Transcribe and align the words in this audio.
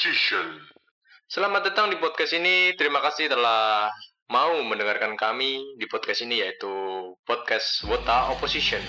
Opposition. 0.00 0.56
Selamat 1.28 1.60
datang 1.60 1.92
di 1.92 2.00
podcast 2.00 2.32
ini. 2.32 2.72
Terima 2.72 3.04
kasih 3.04 3.28
telah 3.28 3.92
mau 4.32 4.56
mendengarkan 4.64 5.12
kami 5.12 5.76
di 5.76 5.84
podcast 5.84 6.24
ini 6.24 6.40
yaitu 6.40 6.72
podcast 7.28 7.84
Wota 7.84 8.32
Opposition. 8.32 8.80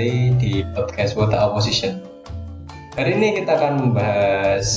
Anandasari 0.00 0.32
di 0.40 0.64
podcast 0.72 1.12
Wota 1.12 1.36
Opposition. 1.44 2.00
Hari 2.96 3.20
ini 3.20 3.36
kita 3.36 3.52
akan 3.60 3.72
membahas 3.92 4.68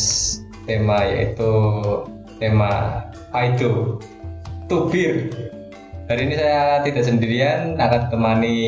tema 0.68 1.00
yaitu 1.08 1.52
tema 2.44 3.08
Aido 3.32 4.04
Tubir. 4.68 5.32
Hari 6.12 6.28
ini 6.28 6.36
saya 6.36 6.84
tidak 6.84 7.08
sendirian, 7.08 7.80
akan 7.80 8.12
temani 8.12 8.60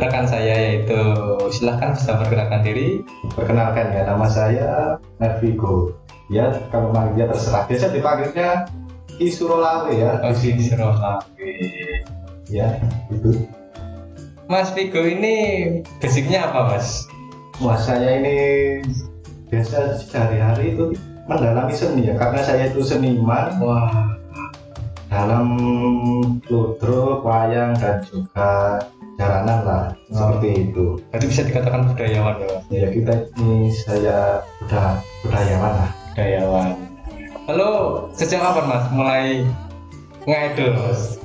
rekan 0.00 0.24
saya 0.24 0.56
yaitu 0.56 0.96
silahkan 1.52 1.92
bisa 1.92 2.16
perkenalkan 2.16 2.64
diri. 2.64 3.04
Perkenalkan 3.36 3.92
ya, 3.92 4.08
nama 4.08 4.24
saya 4.24 4.96
Nervigo. 5.20 5.92
Ya, 6.32 6.48
kalau 6.72 6.96
manggilnya 6.96 7.28
terserah. 7.28 7.68
Biasa 7.68 7.92
dipanggilnya 7.92 8.72
Isurolawe 9.20 9.92
ya. 9.92 10.16
Oh. 10.24 10.32
Oke. 10.32 11.52
Ya, 12.48 12.80
itu. 13.12 13.57
Mas 14.48 14.72
Vigo 14.72 15.04
ini 15.04 15.36
basicnya 16.00 16.48
apa 16.48 16.72
mas? 16.72 17.04
Wah, 17.60 17.76
saya 17.76 18.16
ini 18.16 18.36
biasa 19.52 20.00
sehari-hari 20.00 20.72
itu 20.72 20.96
mendalami 21.28 21.76
seni 21.76 22.08
ya, 22.08 22.16
karena 22.16 22.40
saya 22.40 22.72
itu 22.72 22.80
seniman 22.80 23.60
Wah, 23.60 24.16
dalam 25.12 25.52
ludruk, 26.48 27.20
wayang 27.20 27.76
dan 27.76 28.00
juga 28.08 28.80
jaranan 29.20 29.60
lah, 29.68 29.84
seperti 30.08 30.72
itu. 30.72 30.96
berarti 31.12 31.26
bisa 31.28 31.42
dikatakan 31.44 31.92
budayawan 31.92 32.40
ya 32.40 32.48
mas? 32.48 32.64
Ya 32.72 32.88
kita 32.88 33.12
ini 33.44 33.68
saya 33.84 34.40
udah 34.64 35.04
budayawan 35.28 35.72
lah. 35.76 35.90
Budayawan. 36.16 36.68
Lalu 37.52 37.70
sejak 38.16 38.40
kapan 38.40 38.64
mas 38.64 38.84
mulai 38.96 39.24
ngidol 40.24 40.72
mas? 40.72 41.17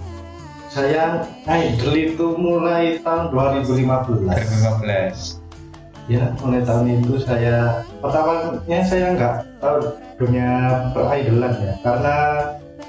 Saya 0.73 1.21
idol 1.45 1.93
itu 1.93 2.25
mulai 2.33 2.97
tahun 3.05 3.29
2015. 3.29 4.25
2015. 4.25 5.37
Ya, 6.09 6.33
mulai 6.41 6.65
tahun 6.65 6.97
itu 6.97 7.21
saya 7.21 7.85
pertamanya 8.01 8.79
saya 8.81 9.13
nggak 9.13 9.35
tahu 9.61 9.93
dunia 10.17 10.49
peridolan 10.91 11.53
ya, 11.61 11.73
karena 11.85 12.17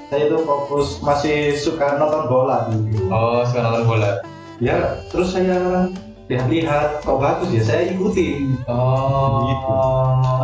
saya 0.09 0.21
itu 0.27 0.37
fokus 0.43 0.97
masih 1.05 1.53
suka 1.55 1.95
nonton 2.01 2.25
bola 2.25 2.67
dulu. 2.73 3.07
Oh, 3.13 3.45
suka 3.45 3.61
nonton 3.63 3.85
bola. 3.85 4.11
Ya, 4.57 4.97
terus 5.13 5.37
saya 5.37 5.85
lihat-lihat, 6.25 7.05
kok 7.05 7.21
bagus 7.21 7.53
ya, 7.53 7.61
saya 7.61 7.81
ikuti. 7.93 8.49
Oh, 8.65 9.45
Gitu. 9.45 9.75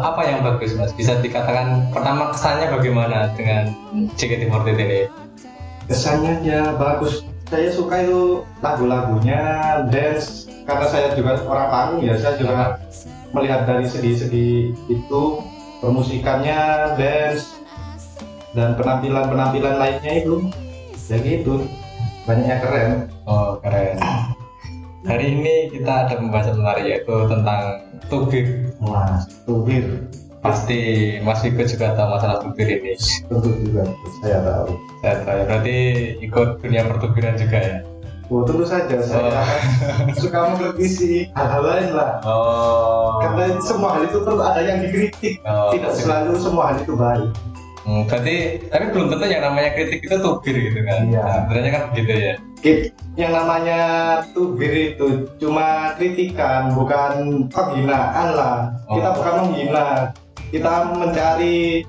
apa 0.05 0.21
yang 0.29 0.39
bagus 0.45 0.77
mas? 0.77 0.93
Bisa 0.93 1.17
dikatakan 1.19 1.89
pertama 1.89 2.29
kesannya 2.37 2.69
bagaimana 2.69 3.33
dengan 3.33 3.73
JKT48 4.13 4.77
ini? 4.77 4.99
Kesannya 5.89 6.33
ya 6.45 6.77
bagus. 6.77 7.25
Saya 7.51 7.67
suka 7.67 8.07
itu 8.07 8.47
lagu-lagunya, 8.63 9.43
dance, 9.91 10.47
karena 10.63 10.87
saya 10.87 11.11
juga 11.19 11.35
orang 11.43 11.67
panggung 11.67 12.01
ya, 12.07 12.15
saya 12.15 12.39
juga 12.39 12.79
melihat 13.35 13.67
dari 13.67 13.83
segi-segi 13.83 14.71
itu 14.87 15.21
permusikannya, 15.83 16.95
dance, 16.95 17.59
dan 18.55 18.79
penampilan-penampilan 18.79 19.75
lainnya 19.75 20.23
itu. 20.23 20.47
Ya 21.11 21.19
gitu. 21.19 21.67
Banyak 22.23 22.47
yang 22.47 22.61
keren. 22.63 22.91
Oh, 23.27 23.59
keren. 23.59 23.99
Hari 25.03 25.25
ini 25.35 25.75
kita 25.75 26.07
ada 26.07 26.15
pembahasan 26.15 26.55
menarik 26.55 26.87
yaitu 26.87 27.15
tentang 27.27 27.83
tubir. 28.07 28.71
mas 28.79 29.27
tubir 29.43 30.07
Pasti 30.41 30.79
Mas 31.21 31.39
Vigo 31.39 31.61
juga 31.61 31.93
tahu 31.93 32.07
masalah 32.11 32.41
tubir 32.41 32.65
ini. 32.67 32.97
tentu 33.29 33.49
juga 33.61 33.85
saya 34.19 34.37
tahu 34.41 34.67
Saya 34.99 35.15
tahu. 35.21 35.37
Berarti 35.45 35.77
ikut 36.19 36.49
dunia 36.59 36.81
pertubiran 36.85 37.35
juga 37.35 37.59
ya? 37.59 37.77
oh 38.31 38.47
tentu 38.47 38.63
saja 38.63 38.95
saya 39.03 39.43
suka 40.23 40.55
mengkritisi 40.55 41.27
hal-hal 41.35 41.67
lain 41.67 41.91
lah 41.91 42.23
Oh. 42.23 43.19
karena 43.19 43.59
semua 43.59 43.99
hal 43.99 44.07
itu 44.07 44.23
perlu 44.23 44.39
ada 44.39 44.63
yang 44.63 44.79
dikritik 44.79 45.43
Oh, 45.43 45.75
tidak 45.75 45.91
selalu 45.93 46.39
semua 46.39 46.71
hal 46.71 46.79
itu 46.79 46.95
baik 46.95 47.27
Hmm, 47.81 48.05
berarti 48.07 48.61
tapi 48.69 48.93
belum 48.93 49.09
tentu 49.09 49.25
yang 49.25 49.41
namanya 49.41 49.73
kritik 49.73 50.05
itu 50.05 50.13
tubir 50.15 50.53
gitu 50.53 50.79
kan? 50.85 51.01
Iya. 51.09 51.17
Nah, 51.17 51.33
Sebenarnya 51.43 51.71
kan 51.73 51.83
begitu 51.89 52.11
ya. 52.13 52.33
Yang 53.17 53.31
namanya 53.35 53.79
tubir 54.31 54.73
itu 54.93 55.07
cuma 55.35 55.67
kritikan 55.97 56.71
bukan 56.71 57.11
penghinaan 57.49 58.27
lah 58.31 58.69
kita 58.85 59.09
Oh. 59.09 59.15
bukan 59.17 59.33
menghina 59.43 59.85
kita 60.51 60.93
mencari 60.99 61.87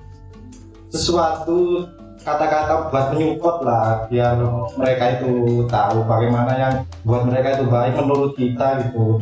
sesuatu 0.88 1.90
kata-kata 2.22 2.94
buat 2.94 3.06
menyupport 3.10 3.58
lah 3.66 4.06
biar 4.06 4.38
mereka 4.78 5.18
itu 5.18 5.66
tahu 5.66 6.06
bagaimana 6.06 6.52
yang 6.54 6.74
buat 7.02 7.26
mereka 7.26 7.58
itu 7.58 7.66
baik 7.66 7.98
menurut 7.98 8.32
kita 8.38 8.86
gitu 8.86 9.18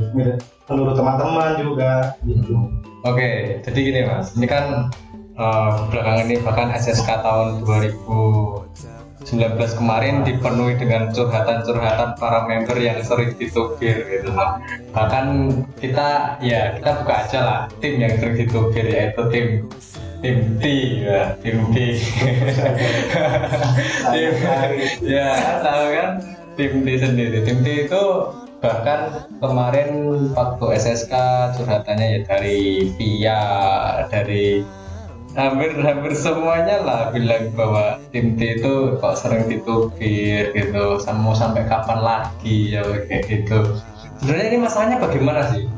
menurut 0.68 0.94
teman-teman 0.94 1.58
juga 1.58 2.14
gitu. 2.28 2.54
Oke, 3.02 3.58
jadi 3.64 3.78
gini 3.80 4.00
mas, 4.04 4.36
ini 4.36 4.44
kan 4.44 4.92
eh, 5.34 5.70
belakangan 5.88 6.24
ini 6.28 6.36
bahkan 6.44 6.68
SSK 6.76 7.08
tahun 7.24 7.64
2019 9.30 9.78
kemarin 9.78 10.26
dipenuhi 10.26 10.74
dengan 10.74 11.14
curhatan-curhatan 11.14 12.18
para 12.18 12.50
member 12.50 12.74
yang 12.82 12.98
sering 13.06 13.30
ditubir 13.38 14.02
gitu 14.10 14.34
loh. 14.34 14.58
Bahkan 14.90 15.26
kita 15.78 16.38
ya 16.42 16.74
kita 16.74 16.90
buka 17.02 17.14
aja 17.14 17.38
lah 17.38 17.60
tim 17.78 18.02
yang 18.02 18.18
sering 18.18 18.36
ditubir 18.42 18.86
yaitu 18.90 19.22
tim 19.30 19.46
tim 20.20 20.36
T 20.58 20.64
ya 21.06 21.38
tim 21.38 21.58
T 21.70 21.76
tim 24.12 24.34
ya 25.06 25.28
tahu 25.62 25.84
kan? 25.94 26.08
Tim 26.58 26.72
T 26.82 26.86
sendiri. 26.98 27.38
Tim 27.46 27.58
T 27.62 27.68
itu 27.86 28.02
bahkan 28.60 29.30
kemarin 29.40 29.90
waktu 30.36 30.66
SSK 30.76 31.14
curhatannya 31.56 32.06
ya 32.12 32.20
dari 32.28 32.92
Via 32.98 33.40
dari 34.12 34.60
hampir 35.38 35.70
hampir 35.78 36.12
semuanya 36.18 36.82
lah 36.82 37.00
bilang 37.14 37.54
bahwa 37.54 38.02
tim 38.10 38.34
T 38.34 38.58
itu 38.58 38.98
kok 38.98 39.14
sering 39.14 39.46
ditubir 39.46 40.50
gitu 40.50 40.98
mau 41.14 41.34
sampai 41.34 41.66
kapan 41.70 42.02
lagi 42.02 42.74
ya 42.74 42.82
kayak 43.06 43.30
gitu 43.30 43.78
sebenarnya 44.18 44.46
ini 44.50 44.58
masalahnya 44.58 44.96
bagaimana 44.98 45.40
sih 45.54 45.70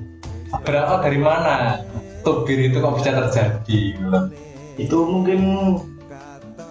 berawal 0.64 1.04
dari 1.04 1.20
mana 1.20 1.84
tubir 2.24 2.58
itu 2.70 2.80
kok 2.80 2.96
bisa 2.96 3.10
terjadi 3.12 3.80
gitu? 3.96 4.18
itu 4.80 4.96
mungkin 5.04 5.40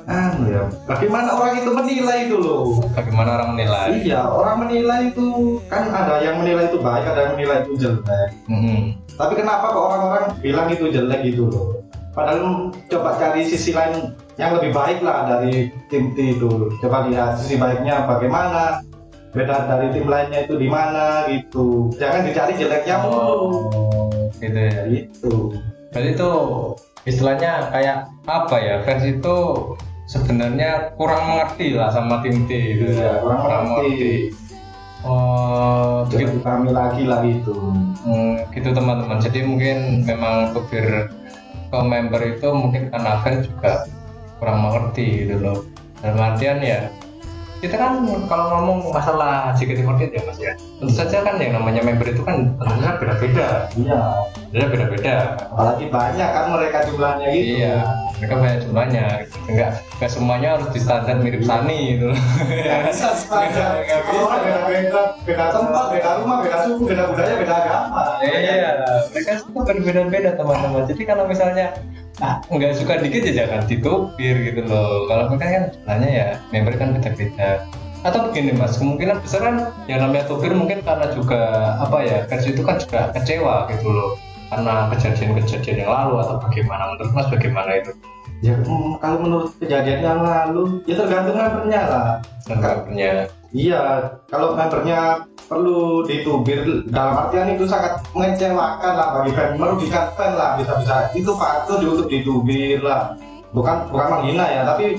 anu 0.09 0.49
ya 0.49 0.65
bagaimana 0.89 1.37
orang 1.37 1.61
itu 1.61 1.69
menilai 1.69 2.25
itu 2.25 2.35
loh 2.41 2.81
bagaimana 2.97 3.37
orang 3.37 3.49
menilai 3.53 3.89
Iya, 4.01 4.21
orang 4.25 4.65
menilai 4.65 5.13
itu 5.13 5.27
kan 5.69 5.93
ada 5.93 6.25
yang 6.25 6.41
menilai 6.41 6.65
itu 6.73 6.81
baik, 6.81 7.05
ada 7.05 7.19
yang 7.29 7.33
menilai 7.37 7.57
itu 7.61 7.73
jelek. 7.77 8.29
Mhm. 8.49 8.97
Tapi 9.13 9.33
kenapa 9.37 9.69
kok 9.69 9.85
orang-orang 9.93 10.25
bilang 10.41 10.67
itu 10.73 10.89
jelek 10.89 11.21
gitu 11.21 11.45
loh? 11.45 11.80
Padahal 12.11 12.75
coba 12.91 13.15
cari 13.15 13.47
sisi 13.47 13.71
lain 13.71 14.11
yang 14.35 14.59
lebih 14.59 14.75
baik 14.75 14.99
lah 14.99 15.27
dari 15.27 15.71
tim 15.87 16.11
T 16.11 16.35
itu. 16.35 16.67
Coba 16.83 17.07
lihat 17.07 17.39
sisi 17.39 17.55
baiknya 17.55 18.03
bagaimana, 18.03 18.83
beda 19.31 19.67
dari 19.67 19.95
tim 19.95 20.11
lainnya 20.11 20.43
itu 20.43 20.59
di 20.59 20.67
mana 20.67 21.23
gitu. 21.31 21.87
Jangan 21.95 22.27
dicari 22.27 22.53
jeleknya 22.59 22.95
mulu. 23.07 23.31
oh 23.71 24.11
gitu 24.41 24.59
ya 24.59 24.81
Gitu. 24.91 25.33
Berarti 25.91 26.09
itu 26.15 26.31
istilahnya 27.07 27.71
kayak 27.71 27.97
apa 28.27 28.55
ya 28.59 28.75
fans 28.83 29.03
itu 29.07 29.35
sebenarnya 30.07 30.91
kurang 30.99 31.23
mengerti 31.31 31.73
lah 31.79 31.89
sama 31.95 32.19
tim 32.19 32.43
T 32.43 32.51
gitu 32.51 32.91
Iya, 32.91 33.23
orang 33.23 33.39
mengerti. 33.71 34.35
Oh, 35.01 36.05
Jadi 36.13 36.29
gitu, 36.29 36.45
kami 36.45 36.69
lagi 36.69 37.09
lah 37.09 37.25
gitu. 37.25 37.57
Hmm, 38.05 38.37
gitu 38.53 38.69
teman-teman. 38.69 39.17
Jadi 39.17 39.39
mungkin 39.41 40.05
memang 40.05 40.53
tubir 40.53 41.09
ke 41.71 41.79
member 41.79 42.21
itu 42.27 42.47
mungkin 42.51 42.91
fans 43.23 43.47
juga 43.47 43.87
kurang 44.37 44.59
mengerti 44.67 45.23
gitu 45.23 45.39
loh. 45.39 45.57
Dalam 46.03 46.35
artian 46.35 46.59
ya 46.59 46.91
kita 47.61 47.75
kan 47.77 48.01
kalau 48.25 48.45
ngomong 48.57 48.89
masalah 48.89 49.53
JKT48 49.53 50.09
ya 50.09 50.21
mas 50.25 50.39
ya. 50.41 50.53
Tentu 50.81 50.93
saja 50.97 51.21
kan 51.21 51.37
yang 51.37 51.53
namanya 51.53 51.85
member 51.85 52.09
itu 52.09 52.25
kan 52.25 52.57
tentunya 52.57 52.89
beda-beda. 52.97 53.47
Iya. 53.77 54.01
Tentunya 54.49 54.67
beda-beda. 54.73 55.15
Apalagi 55.53 55.85
banyak 55.93 56.29
kan 56.33 56.45
mereka 56.49 56.77
jumlahnya 56.89 57.27
gitu. 57.29 57.61
Iya 57.61 57.77
mereka 58.21 58.37
banyak 58.37 58.59
jumlahnya. 58.69 59.05
Enggak 59.49 59.69
enggak 59.97 60.11
semuanya 60.13 60.49
harus 60.53 60.69
di 60.69 60.79
standar 60.81 61.17
mirip 61.17 61.41
Sani 61.41 61.97
gitu. 61.97 62.13
Nggak 62.13 62.79
bisa 62.93 63.07
standar. 63.17 63.81
Kalau 63.81 64.21
orang 64.29 64.41
beda-beda. 64.45 65.01
Beda 65.25 65.45
tempat 65.49 65.85
beda 65.89 66.09
rumah 66.21 66.37
beda 66.45 66.57
suku 66.69 66.83
beda 66.85 67.03
budaya 67.09 67.33
beda 67.41 67.55
agama. 67.65 68.01
Iya 68.21 68.69
mereka 69.09 69.31
suka 69.41 69.59
berbeda-beda 69.65 70.29
teman-teman. 70.37 70.85
Jadi 70.85 71.03
kalau 71.09 71.25
misalnya 71.25 71.73
ah, 72.21 72.39
nggak 72.47 72.77
suka 72.77 73.01
dikit 73.01 73.25
ya 73.27 73.45
jangan 73.45 73.65
ditupir 73.65 74.35
gitu 74.45 74.61
loh. 74.69 75.09
Kalau 75.09 75.33
mereka 75.33 75.45
kan 75.49 75.63
sebenarnya 75.73 76.09
ya 76.09 76.27
member 76.53 76.73
kan 76.77 76.87
beda-beda. 76.95 77.49
Atau 78.01 78.29
begini 78.29 78.57
mas 78.57 78.81
kemungkinan 78.81 79.21
besar 79.21 79.41
kan 79.45 79.55
yang 79.85 80.01
namanya 80.01 80.25
tupir 80.25 80.53
mungkin 80.53 80.81
karena 80.81 81.13
juga 81.13 81.41
apa 81.77 81.97
ya 82.01 82.17
fans 82.25 82.49
itu 82.49 82.61
kan 82.65 82.81
juga 82.81 83.13
kecewa 83.13 83.69
gitu 83.73 83.89
loh. 83.89 84.17
Karena 84.49 84.89
kejadian-kejadian 84.93 85.87
yang 85.87 85.91
lalu 85.91 86.13
atau 86.21 86.35
bagaimana 86.41 86.83
menurut 86.93 87.11
mas 87.13 87.27
bagaimana 87.29 87.71
itu? 87.77 87.91
Ya 88.41 88.57
hmm, 88.57 88.97
kalau 88.97 89.21
menurut 89.21 89.53
kejadian 89.61 90.01
yang 90.01 90.19
lalu 90.25 90.81
ya 90.89 90.97
tergantung 90.97 91.37
membernya 91.37 91.81
lah. 91.85 92.09
Membernya 92.49 93.29
iya 93.51 94.11
kalau 94.31 94.55
membernya 94.55 95.27
perlu 95.51 96.07
ditubir. 96.07 96.87
Dalam 96.87 97.27
artian 97.27 97.51
itu 97.51 97.67
sangat 97.67 97.99
mengecewakan 98.15 98.93
lah 98.95 99.07
bagi 99.19 99.31
fan 99.35 99.59
merugikan 99.59 100.07
fan 100.15 100.31
lah. 100.39 100.55
Bisa-bisa 100.55 101.11
itu 101.11 101.31
patut 101.35 101.83
untuk 101.83 102.07
ditubir 102.07 102.79
lah. 102.79 103.19
Bukan 103.51 103.91
bukan 103.91 104.07
menghina 104.07 104.47
ya 104.47 104.61
tapi 104.63 104.95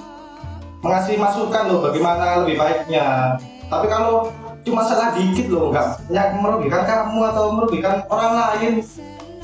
mengasih 0.85 1.17
masukan 1.17 1.73
loh 1.73 1.81
bagaimana 1.81 2.45
lebih 2.45 2.61
baiknya. 2.61 3.41
Tapi 3.73 3.89
kalau 3.89 4.29
cuma 4.63 4.85
salah 4.85 5.17
dikit 5.17 5.49
loh 5.49 5.73
nggak 5.73 6.13
yang 6.13 6.39
merugikan 6.39 6.85
kamu 6.85 7.19
atau 7.33 7.45
merugikan 7.57 8.05
orang 8.13 8.33
lain 8.37 8.73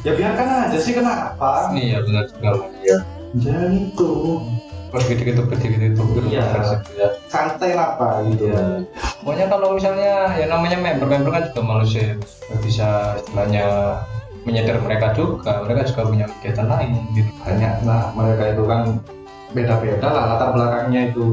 ya 0.06 0.12
biarkan 0.14 0.69
aja 0.69 0.78
sih 0.78 0.93
kenapa? 0.93 1.72
Iya 1.72 2.05
benar 2.05 2.25
juga. 2.28 2.49
Mas 2.60 2.76
ya 2.84 2.99
jangan 3.37 3.72
itu 3.76 4.12
terus 4.88 5.05
gitu-gitu 5.05 5.40
gitu-gitu 5.44 5.87
tupir 6.00 6.25
Iya. 6.32 6.44
versi 6.49 6.76
ya. 6.96 7.08
santai 7.29 7.76
lah 7.76 8.00
pak 8.00 8.25
gitu. 8.32 8.49
Iya. 8.49 8.88
Pokoknya 9.20 9.46
kalau 9.52 9.69
misalnya 9.76 10.12
ya 10.40 10.46
namanya 10.49 10.79
member-member 10.81 11.31
kan 11.32 11.43
juga 11.52 11.62
manusia 11.62 12.17
nggak 12.49 12.61
bisa 12.64 12.88
istilahnya 13.20 13.64
menyadar 14.49 14.81
mereka 14.81 15.12
juga. 15.12 15.61
Mereka 15.61 15.93
juga 15.93 16.02
punya 16.08 16.26
kegiatan 16.40 16.67
lain 16.73 16.90
gitu. 17.12 17.31
Banyak 17.44 17.75
lah. 17.85 18.02
Mereka 18.17 18.43
itu 18.56 18.62
kan 18.64 18.81
beda-beda 19.52 20.08
lah 20.08 20.25
latar 20.35 20.49
belakangnya 20.56 21.12
itu. 21.12 21.26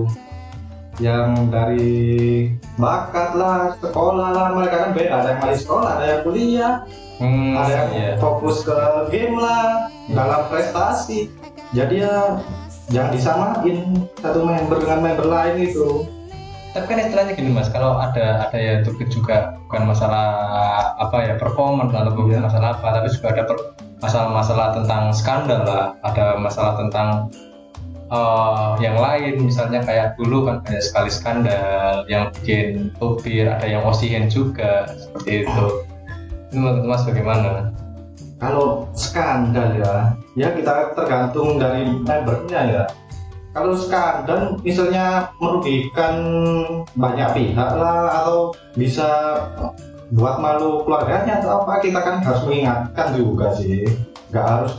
Yang 0.95 1.27
dari 1.51 1.95
bakat 2.79 3.35
lah 3.35 3.75
sekolah 3.79 4.29
lah 4.31 4.47
mereka 4.55 4.75
kan 4.87 4.89
beda. 4.95 5.11
Ada 5.11 5.27
yang 5.31 5.39
masih 5.43 5.59
sekolah 5.63 5.89
ada 5.99 6.05
yang 6.07 6.21
kuliah. 6.27 6.73
Hmm, 7.15 7.55
ada 7.55 7.71
yang 7.71 7.89
iya. 7.95 8.09
fokus 8.19 8.67
ke 8.67 8.75
game 9.07 9.39
lah 9.39 9.87
dalam 10.11 10.51
prestasi. 10.51 11.31
Jadi 11.71 12.03
ya 12.03 12.39
jangan 12.89 13.11
disamain 13.13 13.77
satu 14.21 14.45
member 14.45 14.77
dengan 14.81 14.99
member 15.01 15.25
lain 15.25 15.55
itu. 15.65 16.05
Tapi 16.75 16.91
kan 16.91 16.99
istilahnya 17.07 17.39
gini 17.39 17.55
mas 17.55 17.71
kalau 17.71 17.95
ada 17.95 18.51
ada 18.51 18.57
ya 18.59 18.83
tupir 18.83 19.07
juga 19.07 19.55
bukan 19.71 19.87
masalah 19.87 20.27
apa 20.99 21.23
ya 21.23 21.33
performance 21.39 21.95
atau 21.95 22.11
bukan 22.11 22.35
Iya. 22.35 22.43
masalah 22.51 22.69
apa 22.75 22.87
tapi 22.99 23.07
juga 23.15 23.27
ada 23.31 23.55
masalah-masalah 24.03 24.67
tentang 24.75 25.03
skandal 25.15 25.63
lah 25.63 25.85
ada 26.03 26.35
masalah 26.35 26.75
tentang 26.75 27.31
eh, 28.11 28.71
yang 28.83 28.99
lain 28.99 29.39
misalnya 29.47 29.87
kayak 29.87 30.19
dulu 30.19 30.51
kan 30.51 30.67
banyak 30.67 30.83
sekali 30.83 31.07
skandal 31.07 32.03
yang 32.11 32.27
bikin 32.35 32.91
tupir 32.99 33.47
ada 33.47 33.63
yang 33.63 33.87
osihen 33.87 34.27
juga 34.27 34.91
seperti 34.99 35.47
itu. 35.47 35.65
Ini 36.51 36.59
menurut 36.59 36.83
mas 36.91 37.07
bagaimana 37.07 37.71
kalau 38.35 38.83
skandal 38.91 39.79
ya 39.79 39.93
ya 40.35 40.47
kita 40.51 40.91
tergantung 40.95 41.55
dari 41.55 41.87
membernya 41.87 42.61
ya. 42.67 42.83
Kalau 43.55 43.71
skandal 43.71 44.59
misalnya 44.67 45.31
merugikan 45.39 46.15
banyak 46.99 47.29
pihak 47.31 47.71
lah 47.79 48.23
atau 48.23 48.51
bisa 48.75 49.39
buat 50.11 50.43
malu 50.43 50.83
keluarganya 50.83 51.39
atau 51.39 51.63
apa 51.63 51.79
kita 51.79 51.99
kan 52.03 52.19
harus 52.19 52.43
mengingatkan 52.43 53.07
juga 53.15 53.55
sih. 53.55 53.87
Nggak 54.35 54.45
harus 54.45 54.73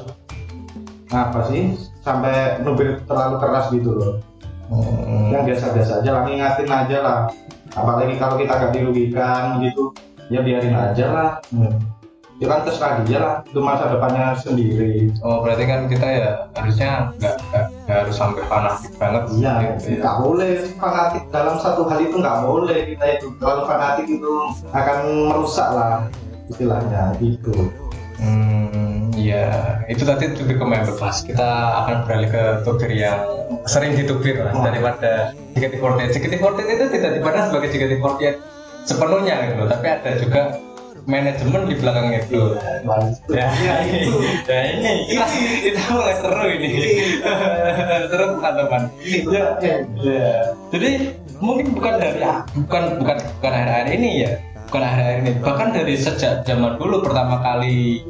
apa 1.08 1.40
sih 1.48 1.72
sampai 2.04 2.60
nubir 2.60 3.00
terlalu 3.08 3.40
keras 3.40 3.72
gitu 3.72 3.90
loh. 3.96 4.12
Hmm, 4.68 5.32
yang 5.32 5.48
biasa-biasa 5.48 6.04
aja 6.04 6.10
lah 6.12 6.22
ngingatin 6.28 6.68
aja 6.68 6.98
lah. 7.00 7.18
Apalagi 7.72 8.20
kalau 8.20 8.36
kita 8.36 8.52
nggak 8.52 8.72
dirugikan 8.76 9.64
gitu 9.64 9.96
ya 10.28 10.42
biarin 10.42 10.74
aja 10.74 11.06
lah 11.14 11.30
itu 12.36 12.44
kan 12.52 12.60
terserah 12.68 13.00
dia 13.08 13.18
lah 13.18 13.34
itu 13.48 13.60
masa 13.64 13.88
depannya 13.88 14.36
sendiri 14.36 15.08
oh 15.24 15.40
berarti 15.40 15.64
kan 15.64 15.80
kita 15.88 16.04
ya 16.06 16.30
harusnya 16.52 16.90
nggak 17.16 17.36
harus 17.88 18.12
sampai 18.12 18.44
fanatik 18.44 18.92
banget 19.00 19.22
iya 19.40 19.52
gitu 19.80 19.96
ya. 19.96 19.98
nggak 20.04 20.16
boleh 20.20 20.50
fanatik 20.76 21.24
dalam 21.32 21.56
satu 21.56 21.88
hal 21.88 21.98
itu 22.04 22.16
nggak 22.20 22.38
boleh 22.44 22.78
kita 22.92 23.04
itu 23.16 23.26
kalau 23.40 23.64
fanatik 23.64 24.04
itu 24.04 24.32
akan 24.76 24.98
merusak 25.32 25.68
lah 25.72 26.04
istilahnya 26.52 27.16
itu 27.24 27.72
Hmm, 28.16 29.12
ya 29.12 29.76
itu 29.92 30.00
tadi 30.00 30.32
tubir 30.32 30.56
ke 30.56 30.64
member 30.64 30.96
class. 30.96 31.20
Kita 31.20 31.84
akan 31.84 32.08
beralih 32.08 32.32
ke 32.32 32.42
tubir 32.64 32.88
yang 32.96 33.20
sering 33.68 33.92
ditubir 33.92 34.40
lah 34.40 34.56
Oh. 34.56 34.64
daripada 34.64 35.36
JKT48. 35.52 36.16
JKT48 36.16 36.64
itu 36.64 36.84
tidak 36.96 37.10
dipandang 37.20 37.44
sebagai 37.52 37.68
JKT48 37.76 38.40
sepenuhnya 38.88 39.52
gitu 39.52 39.68
tapi 39.68 39.86
ada 39.90 40.10
juga 40.16 40.40
manajemen 41.06 41.70
di 41.70 41.74
belakang 41.78 42.10
itu. 42.12 42.58
Ya, 43.30 43.46
ya 43.50 43.74
itu 43.86 44.14
ya 44.46 44.58
ini 44.74 44.92
kita, 45.10 45.26
kita 45.62 45.82
mulai 45.94 46.14
seru 46.18 46.44
ini. 46.50 46.70
seru 48.10 48.24
bukan 48.36 48.52
teman. 48.58 48.82
Ya, 49.30 49.46
ya. 50.02 50.30
Jadi 50.74 50.90
mungkin 51.38 51.66
bukan 51.72 51.94
dari 52.02 52.20
bukan 52.66 52.82
bukan 53.00 53.16
bukan 53.38 53.52
akhir-akhir 53.54 53.88
ini 53.94 54.10
ya, 54.26 54.30
bukan 54.68 54.82
akhir-akhir 54.82 55.18
ini. 55.22 55.32
Bahkan 55.40 55.68
dari 55.72 55.94
sejak 55.94 56.42
zaman 56.44 56.76
dulu 56.76 57.06
pertama 57.06 57.40
kali 57.40 58.02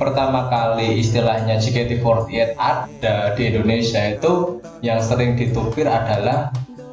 pertama 0.00 0.48
kali 0.48 0.96
istilahnya 1.04 1.60
JKT48 1.60 2.56
ada 2.56 3.36
di 3.36 3.52
Indonesia 3.52 4.16
itu 4.16 4.64
yang 4.80 4.96
sering 5.04 5.36
ditupir 5.36 5.84
adalah 5.84 6.48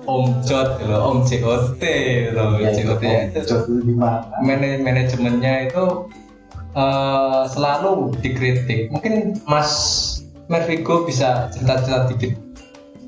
Om 0.08 0.40
Jot 0.42 0.80
gitu 0.80 0.88
loh, 0.88 1.02
Om 1.06 1.18
JOT 1.22 1.84
loh. 2.32 2.56
ya, 2.58 2.72
JOT 2.72 3.04
itu 3.04 3.38
itu 3.38 3.56
manajemennya 4.80 5.68
itu 5.68 5.84
eh, 6.74 7.42
selalu 7.46 8.16
dikritik. 8.18 8.88
Mungkin 8.88 9.44
Mas 9.44 9.72
Mervigo 10.48 11.04
bisa 11.04 11.52
cerita-cerita 11.52 12.08
dikit. 12.08 12.40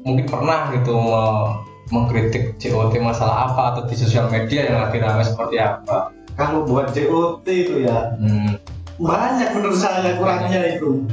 Mungkin 0.03 0.27
pernah 0.27 0.71
gitu 0.71 0.91
me- 0.91 1.55
mengkritik 1.89 2.59
JOT 2.59 2.99
masalah 2.99 3.47
apa 3.47 3.61
atau 3.73 3.83
di 3.85 3.95
sosial 3.95 4.27
media 4.27 4.67
yang 4.67 4.83
lagi 4.83 4.99
ramai 4.99 5.23
seperti 5.23 5.57
apa. 5.57 6.11
kalau 6.35 6.63
buat 6.63 6.91
JOT 6.91 7.43
itu 7.43 7.83
ya 7.83 8.15
Hmm. 8.15 8.55
banyak 8.95 9.51
menurut 9.51 9.75
saya 9.75 10.15
kurangnya 10.15 10.71
itu 10.71 11.03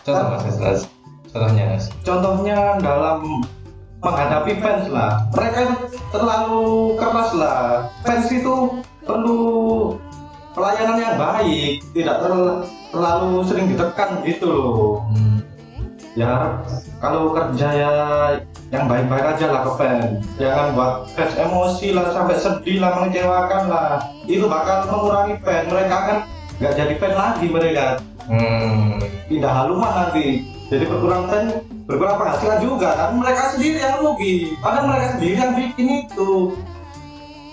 Contoh 0.00 0.24
Mas. 0.30 0.84
Contohnya 1.28 1.64
Mas. 1.68 1.84
contohnya 2.00 2.56
dalam 2.78 3.44
menghadapi 4.04 4.52
fans 4.60 4.84
lah. 4.92 5.24
Mereka 5.32 5.60
terlalu 6.12 6.94
keras 7.00 7.30
lah. 7.32 7.88
Fans 8.04 8.28
itu 8.28 8.54
perlu 9.02 9.40
pelayanan 10.52 11.00
yang 11.00 11.16
baik 11.16 11.82
tidak 11.96 12.16
terl- 12.20 12.62
terlalu 12.92 13.30
sering 13.48 13.66
ditekan 13.72 14.20
gitu 14.22 14.46
loh. 14.46 15.02
Hmm. 15.10 15.40
ya 16.14 16.62
kalau 17.02 17.34
kerja 17.34 17.74
ya 17.74 17.92
yang 18.70 18.86
baik-baik 18.86 19.34
aja 19.34 19.50
lah 19.50 19.66
ke 19.66 19.72
fans. 19.82 20.22
Jangan 20.38 20.66
buat 20.78 20.92
fans 21.18 21.34
emosi 21.34 21.90
lah 21.90 22.14
sampai 22.14 22.38
sedih 22.38 22.78
lah 22.78 23.02
mengecewakan 23.02 23.62
lah. 23.66 23.98
Itu 24.30 24.46
bakal 24.46 24.86
mengurangi 24.94 25.42
fans. 25.42 25.66
Mereka 25.66 25.96
kan 25.96 26.18
nggak 26.62 26.74
jadi 26.78 26.94
fan 27.02 27.12
lagi 27.18 27.46
mereka. 27.50 27.86
Hmm. 28.24 28.96
pindah 29.28 29.52
haluman 29.52 29.92
nanti 29.92 30.53
jadi 30.68 30.84
berkurang 30.88 31.28
fan 31.28 31.44
berkurang 31.84 32.16
penghasilan 32.16 32.58
juga 32.60 32.88
kan 32.96 33.08
mereka 33.14 33.42
sendiri 33.52 33.78
yang 33.78 33.96
rugi 34.00 34.34
padahal 34.58 34.84
mereka 34.88 35.06
sendiri 35.16 35.34
yang 35.36 35.52
bikin 35.52 35.86
itu 36.06 36.32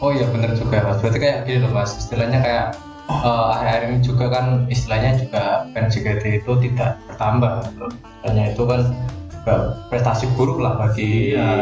Oh 0.02 0.10
iya 0.10 0.26
benar 0.34 0.58
juga 0.58 0.82
mas. 0.82 0.98
Berarti 0.98 1.22
kayak 1.22 1.46
gini 1.46 1.62
loh 1.62 1.78
mas. 1.78 1.94
Istilahnya 1.94 2.42
kayak 2.42 2.66
eh, 3.06 3.46
akhir-akhir 3.54 3.82
ini 3.86 3.98
juga 4.02 4.26
kan 4.34 4.46
istilahnya 4.66 5.22
juga 5.22 5.70
fans 5.78 5.94
JKT 5.94 6.42
itu 6.42 6.52
tidak 6.66 6.98
bertambah. 7.06 7.70
Istilahnya 7.70 8.46
itu 8.50 8.64
kan 8.66 8.82
juga 9.30 9.54
prestasi 9.94 10.26
buruk 10.34 10.58
lah 10.58 10.74
bagi 10.82 11.38
Iya. 11.38 11.54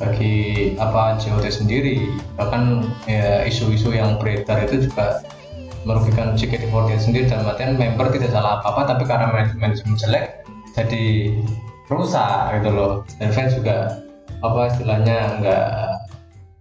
bagi 0.00 0.36
apa 0.80 1.20
JOT 1.20 1.44
sendiri. 1.52 2.08
Bahkan 2.40 2.62
ya 3.04 3.44
isu-isu 3.44 3.92
yang 3.92 4.16
beredar 4.16 4.64
itu 4.64 4.88
juga 4.88 5.20
merugikan 5.86 6.34
JKT48 6.34 6.98
sendiri 6.98 7.24
dan 7.30 7.46
artian 7.46 7.78
member 7.78 8.10
tidak 8.10 8.34
salah 8.34 8.58
apa-apa 8.58 8.92
tapi 8.92 9.06
karena 9.06 9.30
manajemen 9.30 9.94
jelek 9.94 10.42
jadi 10.74 11.32
rusak 11.86 12.60
gitu 12.60 12.70
loh. 12.74 12.92
Dan 13.22 13.30
fans 13.30 13.54
juga 13.54 14.02
apa 14.42 14.68
istilahnya 14.68 15.40
nggak 15.40 15.70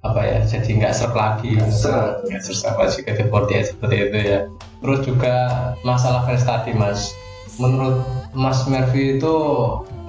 apa 0.06 0.22
ya 0.22 0.38
jadi 0.46 0.70
nggak 0.78 0.94
serp 0.94 1.18
lagi. 1.18 1.58
Nggak 1.58 1.74
serp. 1.74 2.54
sama 2.54 2.86
JKT48 2.86 3.76
seperti 3.76 3.96
itu 4.08 4.18
ya. 4.22 4.40
Terus 4.86 5.00
juga 5.02 5.36
masalah 5.82 6.24
fans 6.30 6.46
tadi 6.46 6.72
mas. 6.78 7.12
Menurut 7.58 8.04
Mas 8.36 8.68
Mervi 8.68 9.16
itu 9.16 9.36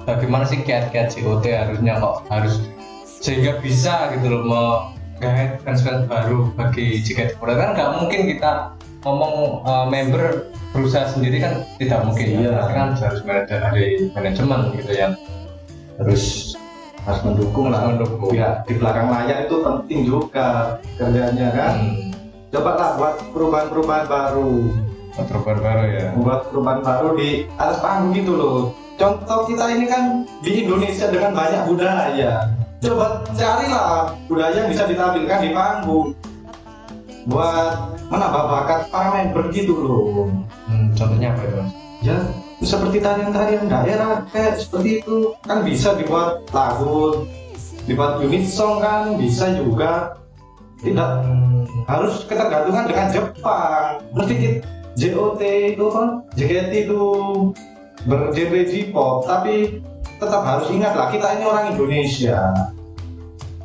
bagaimana 0.03 0.43
sih 0.43 0.59
kiat-kiat 0.67 1.15
JOT 1.15 1.47
harusnya 1.47 1.95
kok 1.95 2.27
harus 2.27 2.59
sehingga 3.23 3.57
bisa 3.63 4.11
gitu 4.13 4.27
loh 4.29 4.43
mau 4.43 4.69
guide 5.23 5.57
fans-fans 5.63 6.05
baru 6.05 6.51
bagi 6.53 7.01
JKT48 7.01 7.55
kan 7.57 7.69
nggak 7.73 7.89
mungkin 7.97 8.21
kita 8.29 8.51
ngomong 9.07 9.63
uh, 9.63 9.85
member 9.87 10.51
berusaha 10.75 11.07
sendiri 11.07 11.39
kan 11.39 11.63
tidak 11.79 12.03
mungkin. 12.03 12.27
Iya. 12.27 12.51
Berarti 12.51 12.73
kan 12.75 12.87
harus 12.99 13.21
ada 13.23 13.55
dari 13.71 14.11
manajemen 14.11 14.61
gitu 14.75 14.91
ya. 14.91 15.07
Terus 15.97 16.53
harus 17.07 17.21
mendukung 17.23 17.71
lah 17.71 17.87
mendukung 17.87 18.35
ya 18.35 18.67
di 18.67 18.75
belakang 18.75 19.07
layar 19.07 19.47
itu 19.47 19.55
penting 19.63 19.99
juga 20.03 20.77
kerjanya 20.99 21.47
kan. 21.55 21.73
Hmm, 21.79 22.11
coba 22.51 22.71
lah 22.75 22.89
buat 22.99 23.13
perubahan-perubahan 23.31 24.05
baru. 24.11 24.51
Perubahan 25.17 25.59
baru 25.63 25.83
ya. 25.87 26.05
Membuat 26.13 26.41
perubahan 26.51 26.81
baru 26.83 27.09
di 27.15 27.29
atas 27.55 27.77
panggung 27.79 28.11
gitu 28.13 28.35
loh. 28.35 28.59
Contoh 28.97 29.45
kita 29.45 29.65
ini 29.77 29.85
kan 29.87 30.25
di 30.41 30.65
Indonesia 30.65 31.07
dengan 31.07 31.31
banyak 31.31 31.69
budaya. 31.69 32.49
Coba 32.77 33.25
carilah 33.33 34.13
budaya 34.29 34.53
yang 34.53 34.69
bisa 34.69 34.85
ditampilkan 34.85 35.39
di 35.41 35.49
panggung 35.53 36.13
buat 37.27 37.99
menambah 38.07 38.43
bakat 38.47 38.81
para 38.87 39.09
member 39.19 39.51
gitu 39.51 39.73
loh. 39.75 40.31
Hmm, 40.67 40.95
contohnya 40.95 41.35
apa 41.35 41.41
itu? 41.43 41.61
Ya 42.07 42.17
seperti 42.63 42.97
tarian-tarian 43.03 43.67
daerah 43.67 44.23
kayak 44.31 44.63
seperti 44.63 45.03
itu. 45.03 45.35
Kan 45.43 45.67
bisa 45.67 45.93
dibuat 45.99 46.47
lagu 46.55 47.27
dibuat 47.83 48.23
unit 48.23 48.47
song 48.47 48.79
kan 48.79 49.19
bisa 49.19 49.53
juga. 49.59 50.15
Tidak 50.77 51.09
harus 51.89 52.21
ketergantungan 52.29 52.85
dengan 52.85 53.07
Jepang. 53.09 53.97
Berarti 54.13 54.61
JOT 54.97 55.41
itu 55.77 55.85
kan 55.93 56.21
JKT 56.37 56.71
itu 56.89 57.01
bergenre 58.05 58.61
J-pop 58.65 59.25
tapi 59.25 59.81
tetap 60.17 60.41
harus 60.41 60.69
ingat 60.73 60.93
lah 60.97 61.09
kita 61.13 61.37
ini 61.37 61.43
orang 61.45 61.65
Indonesia 61.73 62.53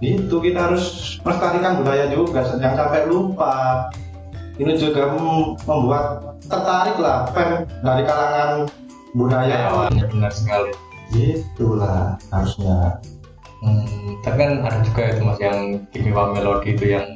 itu 0.03 0.35
kita 0.43 0.59
harus 0.67 1.17
melestarikan 1.23 1.79
budaya 1.79 2.11
juga 2.11 2.43
jangan 2.43 2.75
sampai 2.75 3.07
lupa. 3.07 3.87
Ini 4.59 4.75
juga 4.77 5.15
mem- 5.15 5.55
membuat 5.65 6.37
tertarik 6.45 6.99
lah 6.99 7.31
fan 7.31 7.65
dari 7.81 8.03
kalangan 8.05 8.67
budaya. 9.15 9.89
Ya, 9.95 10.05
benar 10.11 10.33
sekali. 10.35 10.75
Itulah 11.15 12.19
harusnya. 12.35 12.99
Hmm, 13.63 14.19
tapi 14.27 14.37
kan 14.43 14.53
ada 14.67 14.83
juga 14.83 15.03
itu 15.15 15.23
mas 15.23 15.39
yang 15.39 15.59
Kimiwa 15.95 16.35
Melody 16.35 16.75
itu 16.75 16.99
yang 16.99 17.07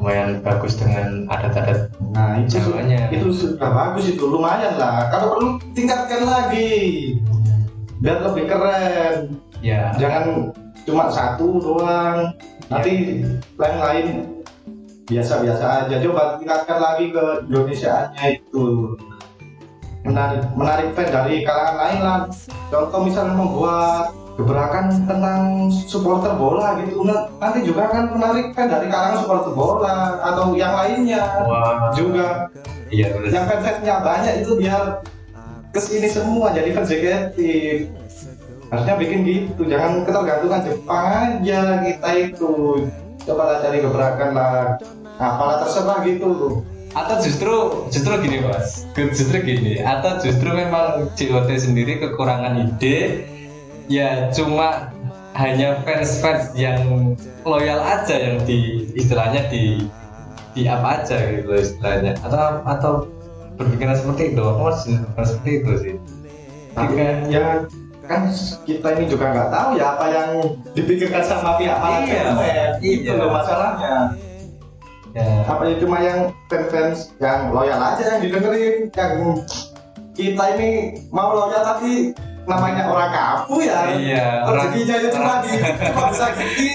lumayan 0.00 0.40
bagus 0.42 0.80
dengan 0.80 1.28
adat-adat 1.28 1.92
nah 2.10 2.40
itu 2.40 2.56
Jawanya. 2.56 3.12
itu 3.12 3.30
sudah 3.30 3.70
bagus 3.70 4.10
itu 4.10 4.24
lumayan 4.26 4.74
lah. 4.74 5.06
Kalau 5.14 5.38
perlu 5.38 5.48
tingkatkan 5.76 6.26
lagi 6.26 7.14
biar 8.02 8.18
lebih 8.26 8.50
keren. 8.50 9.38
Ya 9.62 9.92
jangan 9.94 10.50
cuma 10.90 11.06
satu 11.08 11.62
doang. 11.62 12.34
Nanti 12.66 13.22
lain-lain. 13.54 14.26
Biasa-biasa 15.06 15.86
aja. 15.86 15.96
Coba 16.02 16.38
tingkatkan 16.38 16.78
lagi 16.78 17.10
ke 17.10 17.24
Indonesiaannya 17.50 18.24
itu. 18.38 18.94
Menarik 20.06 20.42
menarik 20.54 20.88
fan 20.94 21.08
dari 21.10 21.42
kalangan 21.42 21.76
lain 21.76 21.98
lah. 22.02 22.20
Contoh 22.70 23.00
misalnya 23.06 23.34
membuat 23.34 24.14
gebrakan 24.38 24.88
tentang 25.04 25.68
supporter 25.68 26.32
bola 26.38 26.78
gitu. 26.80 27.04
Nanti 27.42 27.58
juga 27.66 27.90
akan 27.90 28.16
menarik 28.16 28.54
fan 28.54 28.70
dari 28.70 28.86
kalangan 28.86 29.26
supporter 29.26 29.52
bola 29.52 30.22
atau 30.22 30.54
yang 30.54 30.72
lainnya 30.72 31.22
wah. 31.44 31.90
juga. 31.92 32.48
Iya 32.90 33.22
yang 33.22 33.46
fans-fansnya 33.46 34.02
banyak 34.02 34.34
itu 34.42 34.58
biar 34.58 35.02
ke 35.70 35.78
sini 35.78 36.10
semua 36.10 36.50
jadi 36.50 36.74
fans 36.74 36.90
JKT 36.90 37.38
harusnya 38.70 38.94
bikin 38.96 39.20
gitu 39.26 39.62
jangan 39.66 40.06
ketergantungan 40.06 40.60
Jepang 40.62 41.04
aja 41.10 41.60
kita 41.82 42.10
itu. 42.30 42.52
Coba 43.20 43.42
lah 43.44 43.56
cari 43.60 43.78
gebrakan 43.84 44.30
lah 44.32 44.78
apalah 45.20 45.66
terserah 45.66 45.98
gitu. 46.06 46.62
Atau 46.90 47.16
justru 47.22 47.54
justru 47.90 48.14
gini 48.22 48.38
mas. 48.46 48.86
Justru 48.94 49.36
gini 49.42 49.82
atau 49.82 50.18
justru 50.22 50.48
memang 50.50 51.10
JOT 51.18 51.50
sendiri 51.58 51.98
kekurangan 52.02 52.66
ide 52.66 53.26
ya 53.90 54.30
cuma 54.30 54.94
hanya 55.38 55.78
fans-fans 55.86 56.50
yang 56.58 57.14
loyal 57.46 57.78
aja 57.78 58.18
yang 58.18 58.42
di 58.42 58.90
istilahnya 58.98 59.46
di 59.50 59.86
di 60.54 60.66
apa 60.66 61.02
aja 61.02 61.18
gitu 61.30 61.54
istilahnya. 61.54 62.18
Atau 62.22 62.42
atau 62.66 62.92
berpikiran 63.58 63.98
seperti 63.98 64.34
itu. 64.34 64.42
Aku 64.42 64.60
masih 64.66 64.94
seperti 65.18 65.50
itu 65.62 65.72
sih. 65.78 65.94
Tapi 66.74 66.94
Jika 66.94 67.06
ya 67.30 67.44
kan 68.10 68.26
kita 68.66 68.88
ini 68.98 69.04
juga 69.06 69.30
nggak 69.30 69.48
tahu 69.54 69.68
ya 69.78 69.94
apa 69.94 70.06
yang 70.10 70.30
dipikirkan 70.74 71.22
sama 71.22 71.54
pihak 71.62 71.78
Iya, 71.78 71.78
manajemen 71.78 72.70
itu 72.82 73.06
iya. 73.06 73.14
loh 73.14 73.30
masalahnya. 73.30 73.94
Ya 75.14 75.26
apa 75.46 75.62
ya 75.70 75.74
cuma 75.78 75.96
yang 76.02 76.34
fans-fans 76.50 77.14
yang 77.22 77.54
loyal 77.54 77.78
aja 77.78 78.02
yang 78.14 78.20
didengerin 78.22 78.90
yang 78.94 79.14
kita 80.14 80.44
ini 80.58 80.70
mau 81.14 81.34
loyal 81.34 81.62
tapi 81.62 82.10
namanya 82.48 82.88
orang 82.88 83.10
kampung 83.12 83.60
ya. 83.64 83.92
Iya 83.92 84.26
rezekinya 84.48 84.94
itu 85.00 85.08
cuma 85.12 85.32
di 85.44 85.52
cuma 85.60 86.02
bisa 86.12 86.26
gini. 86.36 86.68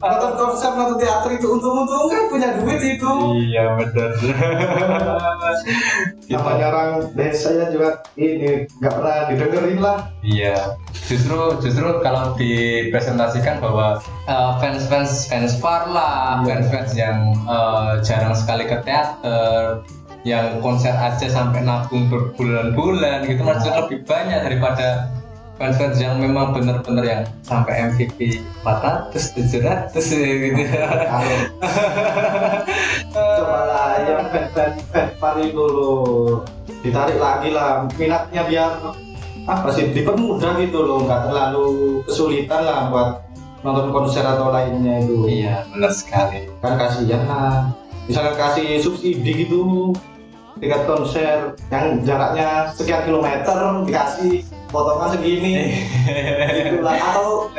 Nonton 0.00 0.32
konser 0.36 0.70
nonton 0.76 0.96
teater 1.00 1.30
itu 1.36 1.46
untung-untung 1.48 2.08
kan 2.10 2.24
punya 2.28 2.48
duit 2.60 2.80
itu. 2.82 3.12
Iya 3.52 3.64
benar 3.80 4.10
namanya 6.28 6.66
orang 6.72 6.90
desa 7.14 7.52
ya 7.52 7.66
juga 7.70 8.00
ini 8.16 8.64
nggak 8.80 8.94
pernah 8.94 9.16
didengerin 9.30 9.78
lah. 9.80 9.98
Iya, 10.24 10.76
justru 11.04 11.36
justru 11.60 11.88
kalau 12.00 12.32
dipresentasikan 12.36 13.60
bahwa 13.60 14.00
uh, 14.24 14.52
fans-fans 14.58 15.28
fans 15.28 15.56
far 15.60 15.88
lah, 15.88 16.40
Iya. 16.42 16.46
fans-fans 16.48 16.90
yang 16.96 17.18
uh, 17.44 18.00
jarang 18.00 18.32
sekali 18.32 18.64
ke 18.64 18.80
teater, 18.82 19.84
yang 20.24 20.58
konser 20.64 20.96
aja 20.96 21.28
sampai 21.28 21.60
nabung 21.62 22.08
berbulan-bulan 22.08 23.28
gitu, 23.28 23.44
maksudnya 23.44 23.84
lebih 23.84 24.08
banyak 24.08 24.40
daripada 24.40 25.12
fans-fans 25.54 26.02
yang 26.02 26.18
memang 26.18 26.50
benar-benar 26.50 27.04
yang 27.06 27.22
sampai 27.46 27.92
MVP 27.94 28.42
400, 28.66 29.94
700 29.94 29.94
gitu. 29.94 30.62
coba 33.14 33.58
lah 33.70 33.90
yang 34.02 34.26
fans 34.32 34.82
fans 34.90 35.12
far 35.20 35.36
itu 35.38 35.62
loh. 35.62 36.42
Ditarik 36.82 37.16
lagi 37.16 37.48
lah 37.54 37.86
minatnya 37.96 38.44
biar 38.44 38.70
apa 39.44 39.68
sih 39.76 39.92
dipermudah 39.92 40.56
gitu 40.56 40.84
loh 40.84 41.04
nggak 41.04 41.28
terlalu 41.28 42.00
kesulitan 42.08 42.64
lah 42.64 42.88
buat 42.88 43.08
nonton 43.64 43.92
konser 43.94 44.24
atau 44.26 44.50
lainnya 44.52 45.04
itu. 45.06 45.24
Iya, 45.24 45.64
benar 45.72 45.92
sekali. 45.94 46.50
kan 46.60 46.76
kasihan 46.76 47.24
lah. 47.30 47.70
Misalnya 48.04 48.36
kasih 48.36 48.84
subsidi 48.84 49.48
gitu 49.48 49.92
tiket 50.58 50.82
konser 50.86 51.38
yang 51.70 52.02
jaraknya 52.06 52.70
sekian 52.74 53.02
kilometer 53.06 53.58
dikasih 53.86 54.46
potongan 54.70 55.08
segini. 55.14 55.54
Gitu 56.56 56.82
lah 56.82 56.94
atau 56.98 57.50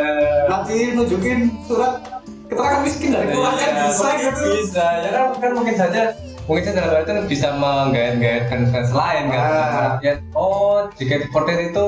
nanti 0.51 0.95
nunjukin 0.95 1.51
surat 1.67 2.03
keterangan 2.45 2.81
miskin 2.85 3.09
dari 3.15 3.27
keluarga. 3.33 3.63
Iya, 3.63 3.89
bisa 3.89 4.09
gitu. 4.21 4.43
bisa. 4.61 4.85
Ya 5.01 5.09
kan, 5.11 5.25
kan 5.41 5.51
mungkin 5.55 5.75
saja 5.75 6.01
mungkin 6.45 6.61
saja 6.61 6.79
dalam 6.85 7.01
itu 7.01 7.11
bisa 7.25 7.47
menggait-gait 7.57 8.45
fans-fans 8.53 8.93
lain 8.93 9.23
kan. 9.33 9.49
Ah. 9.49 9.93
ya 10.05 10.13
oh 10.37 10.85
jika 10.93 11.25
di 11.25 11.27
itu 11.73 11.87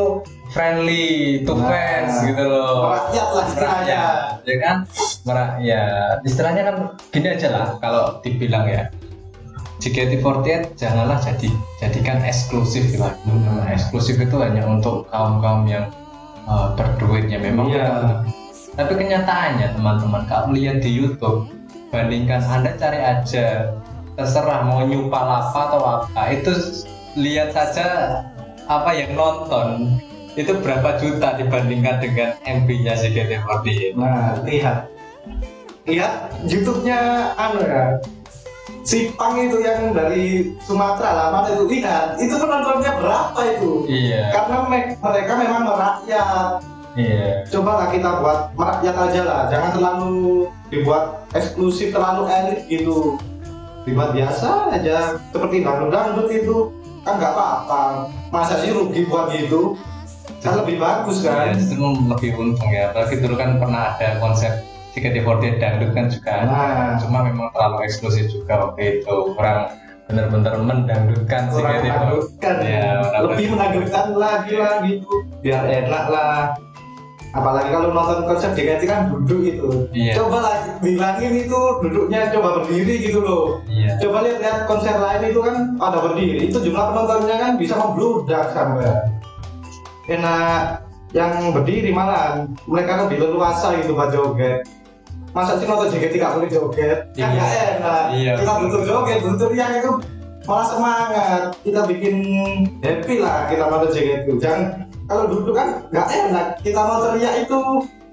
friendly 0.49 1.05
to 1.45 1.53
Nah. 1.53 1.69
fans 1.69 2.13
gitu 2.25 2.43
loh. 2.47 2.89
Merakyat 2.89 3.27
lah 3.29 3.45
istilahnya. 3.45 4.01
Ya 4.47 4.57
kan? 4.63 4.75
Merakyat 5.27 6.17
istilahnya 6.25 6.61
kan 6.65 6.75
gini 7.13 7.27
aja 7.37 7.47
lah 7.53 7.67
kalau 7.77 8.17
dibilang 8.25 8.65
ya 8.65 8.89
JKT48 9.77 10.73
janganlah 10.73 11.21
jadi 11.21 11.49
jadikan 11.77 12.17
eksklusif 12.25 12.97
lah. 12.97 13.13
Hmm. 13.25 13.61
eksklusif 13.69 14.17
itu 14.17 14.35
hanya 14.41 14.65
untuk 14.65 15.05
kaum 15.13 15.37
kaum 15.37 15.69
yang 15.69 15.85
uh, 16.49 16.73
berduit 16.73 17.29
ya 17.29 17.37
memang 17.37 17.69
Iya. 17.69 18.21
tapi 18.73 18.93
kenyataannya 18.97 19.77
teman-teman 19.77 20.23
kalau 20.25 20.53
lihat 20.53 20.81
di 20.81 20.89
YouTube 20.89 21.49
bandingkan 21.93 22.41
anda 22.45 22.73
cari 22.75 22.99
aja 22.99 23.73
terserah 24.17 24.65
mau 24.65 24.81
nyupal 24.81 25.23
apa 25.23 25.59
atau 25.69 25.81
apa 25.81 26.21
itu 26.33 26.51
lihat 27.15 27.53
saja 27.53 27.85
apa 28.65 28.89
yang 28.97 29.13
nonton 29.13 29.97
itu 30.37 30.53
berapa 30.61 30.97
juta 31.01 31.37
dibandingkan 31.37 31.97
dengan 32.01 32.29
MB-nya 32.45 32.93
JKT48 32.97 33.97
nah 33.97 34.37
lihat. 34.45 34.89
Lihat 35.87 36.43
YouTube-nya 36.43 37.31
anu 37.39 37.63
ya 37.63 37.95
si 38.87 39.11
Pang 39.19 39.35
itu 39.35 39.59
yang 39.59 39.91
dari 39.91 40.55
Sumatera 40.63 41.11
lah 41.11 41.27
mana 41.35 41.51
itu? 41.51 41.67
Lihat 41.67 42.15
itu 42.15 42.31
penontonnya 42.39 42.91
berapa 42.95 43.39
itu? 43.43 43.71
Iya. 43.83 44.31
Karena 44.31 44.57
me- 44.63 44.95
mereka 44.95 45.31
memang 45.35 45.61
merakyat. 45.67 46.63
Iya. 46.95 47.43
Coba 47.51 47.71
lah 47.83 47.87
kita 47.91 48.09
buat 48.23 48.39
merakyat 48.55 48.95
aja 48.95 49.21
lah 49.27 49.41
jangan 49.51 49.69
terlalu 49.75 50.47
dibuat 50.71 51.27
eksklusif 51.35 51.91
terlalu 51.91 52.31
elit 52.31 52.63
gitu. 52.71 53.19
Dibuat 53.83 54.15
biasa 54.15 54.71
aja 54.71 55.19
seperti 55.35 55.67
dangdut 55.67 55.91
dangdut 55.91 56.31
itu. 56.31 56.71
Kan 57.03 57.19
nggak 57.19 57.35
apa-apa. 57.35 58.07
Masa 58.31 58.63
sih 58.63 58.71
rugi 58.71 59.03
buat 59.03 59.35
gitu? 59.35 59.75
Kan 60.39 60.63
lebih 60.63 60.79
bagus 60.79 61.27
ya 61.27 61.35
kan? 61.35 61.59
Justru 61.59 61.91
lebih 62.07 62.31
untung 62.39 62.71
ya 62.71 62.95
apalagi 62.95 63.19
dulu 63.19 63.35
kan 63.35 63.59
pernah 63.59 63.99
ada 63.99 64.15
konsep 64.23 64.63
JKT48 64.97 65.61
dangdut 65.61 65.91
kan 65.93 66.05
juga. 66.09 66.33
Ada. 66.41 66.49
Nah. 66.49 66.91
cuma 66.97 67.19
memang 67.21 67.47
terlalu 67.53 67.85
eksklusif 67.85 68.33
juga 68.33 68.65
waktu 68.65 69.01
itu. 69.01 69.15
Kurang 69.37 69.69
benar-benar 70.07 70.53
mendangdutkan 70.63 71.41
kurang 71.53 71.83
JKT48 71.83 71.85
menakutkan 71.85 72.55
Ya, 72.65 72.89
lebih 73.21 73.45
menakutkan 73.53 74.05
lagi 74.17 74.53
lah 74.57 74.73
gitu. 74.81 75.13
Biar 75.45 75.63
enak 75.69 76.05
lah. 76.09 76.39
Apalagi 77.35 77.69
kalau 77.69 77.93
nonton 77.93 78.25
konser 78.25 78.49
JKT 78.57 78.81
kan 78.89 79.13
duduk 79.13 79.45
itu 79.45 79.69
Iya. 79.93 80.17
coba 80.17 80.37
lah 80.41 80.55
bilangin 80.81 81.45
itu 81.45 81.59
duduknya 81.85 82.33
coba 82.33 82.63
berdiri 82.63 82.95
gitu 83.03 83.19
loh. 83.21 83.61
Iya. 83.69 84.01
Coba 84.01 84.25
lihat 84.25 84.39
lihat 84.41 84.57
konser 84.65 84.97
lain 84.97 85.29
itu 85.29 85.39
kan 85.45 85.55
pada 85.77 86.01
berdiri. 86.01 86.49
Itu 86.49 86.57
jumlah 86.63 86.95
penontonnya 86.95 87.35
kan 87.37 87.51
bisa 87.61 87.77
membludak 87.77 88.49
sampai. 88.57 88.89
Enak 90.07 90.87
yang 91.11 91.51
berdiri 91.51 91.91
malah 91.91 92.47
mereka 92.67 93.07
lebih 93.07 93.27
leluasa 93.27 93.75
gitu 93.79 93.95
buat 93.95 94.11
joget 94.11 94.63
masa 95.37 95.53
sih 95.61 95.69
nonton 95.69 95.93
JKT 95.93 96.13
gak 96.17 96.33
boleh 96.33 96.49
joget? 96.49 96.99
Kan 97.13 97.29
Iya. 97.29 97.37
gak 97.37 97.51
enak. 97.77 98.03
Iya. 98.09 98.31
kita 98.41 98.51
butuh 98.57 98.81
joget 98.81 99.17
butuh 99.21 99.49
yang 99.53 99.71
itu 99.77 99.91
malah 100.49 100.65
semangat. 100.65 101.41
Kita 101.61 101.81
bikin 101.85 102.15
happy 102.81 103.15
lah 103.21 103.45
kita 103.45 103.63
nonton 103.69 103.93
JKT 103.93 104.25
jangan 104.41 104.61
kalau 105.05 105.29
duduk 105.29 105.53
kan 105.53 105.85
gak 105.93 106.09
enak. 106.09 106.47
Kita 106.65 106.79
mau 106.81 107.05
teriak 107.05 107.45
itu 107.45 107.59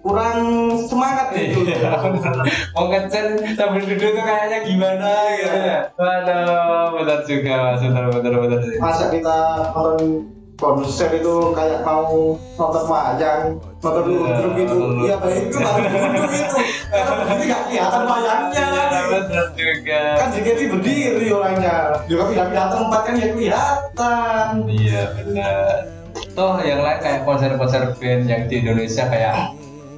kurang 0.05 0.37
semangat 0.85 1.33
gitu 1.33 1.65
Iya, 1.65 1.97
mau 2.77 2.93
ngecen 2.93 3.41
sambil 3.57 3.89
duduk 3.89 4.13
tuh 4.13 4.21
kayaknya 4.21 4.59
gimana 4.69 5.11
gitu 5.41 5.59
ya? 5.65 5.79
Waduh 5.97 6.87
benar 6.93 7.19
juga 7.25 7.53
mas. 7.73 7.81
Benar 7.81 8.13
benar 8.13 8.33
benar. 8.37 8.59
Masa 8.77 9.09
kita 9.09 9.37
nonton 9.73 10.29
konser 10.55 11.09
itu 11.11 11.35
kayak 11.57 11.81
mau 11.83 12.37
nonton 12.37 12.85
wayang 12.85 13.57
Iya, 13.85 14.01
ludruk 14.09 14.53
gitu 14.57 14.75
nonton 14.81 15.05
iya 15.05 15.17
baik 15.21 15.53
itu 15.53 15.59
baru 15.61 15.81
duduk 15.85 16.33
itu 16.33 16.57
karena 16.89 17.13
berdiri 17.21 17.45
gak 17.45 17.63
kelihatan 17.69 18.03
wayangnya 18.09 18.67
benar 19.05 19.47
juga. 19.55 20.03
Kan 20.19 20.29
JKT 20.33 20.61
berdiri 20.73 21.29
orangnya 21.29 21.75
juga 22.09 22.23
pindah-pindah 22.33 22.67
tempat 22.73 23.01
kan 23.05 23.15
ya 23.21 23.29
kelihatan. 23.37 24.49
Iya 24.67 25.03
benar. 25.21 25.77
Toh 26.35 26.59
yang 26.63 26.81
lain 26.83 26.99
kayak 26.99 27.21
konser-konser 27.29 27.83
band 27.99 28.23
yang 28.27 28.43
di 28.51 28.55
Indonesia 28.65 29.05
kayak 29.07 29.55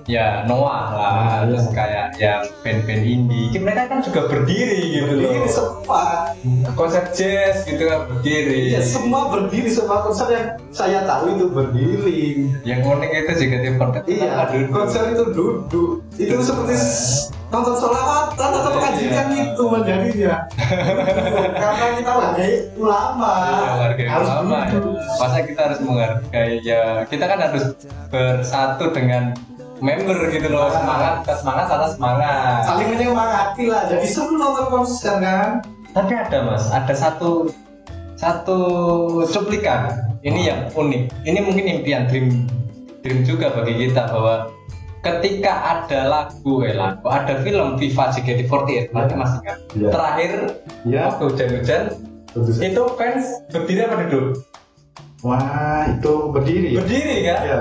ya 0.07 0.47
Noah 0.47 0.87
lah 0.89 1.07
Ah, 1.07 1.19
iya. 1.19 1.39
terus 1.45 1.67
kayak 1.71 2.07
yang 2.17 2.43
band-band 2.63 3.03
indie. 3.03 3.51
Mereka 3.53 3.83
kan 3.87 3.99
juga 4.01 4.21
berdiri 4.27 4.81
gitu 4.95 5.13
loh. 5.13 5.23
Berdiri 5.27 5.49
semua. 5.49 6.03
konser 6.73 7.03
jazz 7.11 7.63
gitu 7.63 7.83
kan 7.85 8.07
berdiri. 8.07 8.71
Ya 8.71 8.81
semua 8.81 9.29
berdiri 9.29 9.67
semua 9.67 10.01
konser 10.01 10.27
yang 10.31 10.47
saya 10.71 11.03
tahu 11.03 11.35
itu 11.35 11.47
berdiri. 11.49 12.23
Yang 12.63 12.81
unik 12.87 13.11
itu 13.13 13.33
juga 13.43 13.57
di 13.59 13.71
iya 14.09 14.47
konser 14.69 15.03
itu 15.11 15.25
duduk. 15.31 16.07
Itu 16.15 16.35
seperti 16.39 16.75
s- 16.75 17.35
nonton 17.47 17.75
sholawatan 17.75 18.51
atau 18.53 18.71
pengajian 18.73 19.27
Iya. 19.31 19.43
itu 19.49 19.63
menjadinya 19.65 20.35
karena 21.63 21.87
kita 21.95 22.11
warga 22.13 22.45
ulama. 22.77 23.33
Iya, 23.39 23.71
warga 23.77 24.03
harus 24.05 24.29
ulama. 24.29 24.57
ya. 24.59 24.71
duduk. 24.75 24.95
Masa 25.19 25.39
kita 25.43 25.61
harus 25.63 25.79
menghargai 25.81 26.53
ya 26.61 26.83
kita 27.07 27.25
kan 27.25 27.39
harus 27.41 27.65
bersatu 28.09 28.85
dengan 28.91 29.23
member 29.79 30.17
gitu 30.29 30.49
loh 30.49 30.69
semangat 30.69 31.23
ke 31.23 31.33
semangat 31.35 31.65
sana 31.69 31.87
semangat. 31.89 32.59
saling 32.65 32.89
menyemangati 32.91 33.65
lah 33.69 33.83
jadi 33.87 34.07
seru 34.07 34.35
nonton 34.35 34.67
konser 34.71 35.15
kan 35.19 35.61
Tapi 35.91 36.13
ada 36.13 36.39
mas, 36.45 36.69
ada 36.69 36.93
satu 36.93 37.49
satu 38.15 38.59
cuplikan 39.25 39.97
ini 40.21 40.45
yang 40.45 40.69
unik. 40.73 41.09
Ini 41.25 41.39
mungkin 41.41 41.65
impian 41.71 42.05
dream 42.05 42.45
dream 43.01 43.25
juga 43.25 43.49
bagi 43.53 43.77
kita 43.81 44.05
bahwa 44.09 44.53
ketika 45.01 45.53
ada 45.79 46.01
lagu 46.05 46.61
eh 46.61 46.75
lagu 46.75 47.07
ada 47.07 47.41
film 47.41 47.77
Viva 47.77 48.11
JKT48 48.11 48.93
nanti 48.93 49.15
mas 49.15 49.33
ingat 49.41 49.57
Iya. 49.73 49.89
terakhir 49.89 50.31
ya 50.85 51.01
waktu 51.09 51.23
hujan-hujan 51.31 51.83
itu 52.61 52.83
fans 52.99 53.25
berdiri 53.49 53.81
apa 53.87 53.97
duduk? 54.05 54.27
wah 55.23 55.87
itu 55.87 56.13
berdiri 56.29 56.69
ya 56.75 56.81
Berdiri 56.83 57.17
kan? 57.25 57.41
ya 57.41 57.59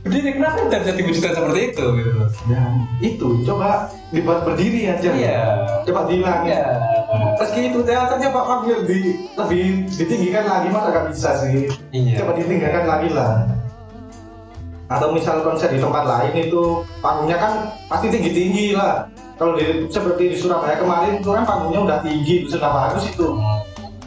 berdiri 0.00 0.30
kenapa 0.32 0.64
tidak 0.66 0.80
bisa 0.80 0.92
diwujudkan 0.96 1.32
seperti 1.36 1.60
itu 1.72 1.84
gitu 2.00 2.10
Ya, 2.48 2.62
itu. 3.04 3.28
Coba 3.44 3.92
dibuat 4.10 4.40
berdiri 4.48 4.88
aja. 4.88 5.10
Iya. 5.12 5.40
Coba 5.84 6.08
dihilangin 6.08 6.56
iya. 6.56 6.62
Meski 7.36 7.60
itu 7.68 7.78
teaternya 7.84 8.28
Pak 8.32 8.44
Pak 8.48 8.58
lebih 8.64 9.02
lebih 9.36 9.64
ditinggikan 9.92 10.44
lagi 10.48 10.68
masa 10.72 10.88
nggak 10.88 11.06
bisa 11.12 11.30
sih. 11.44 11.68
Iya. 11.92 12.24
Coba 12.24 12.32
ditinggalkan 12.40 12.84
lagi 12.88 13.08
lah. 13.12 13.32
Atau 14.90 15.14
misal 15.14 15.44
konser 15.46 15.70
di 15.70 15.78
tempat 15.78 16.02
lain 16.02 16.34
itu 16.50 16.82
panggungnya 16.98 17.38
kan 17.38 17.52
pasti 17.86 18.10
tinggi 18.10 18.30
tinggi 18.32 18.66
lah. 18.74 19.06
Kalau 19.38 19.56
di, 19.56 19.88
seperti 19.88 20.32
di 20.32 20.36
Surabaya 20.36 20.76
kemarin 20.76 21.22
itu 21.22 21.28
kan 21.32 21.44
panggungnya 21.48 21.80
udah 21.86 21.98
tinggi 22.04 22.44
sudah 22.48 22.68
bagus 22.68 23.08
itu. 23.08 23.28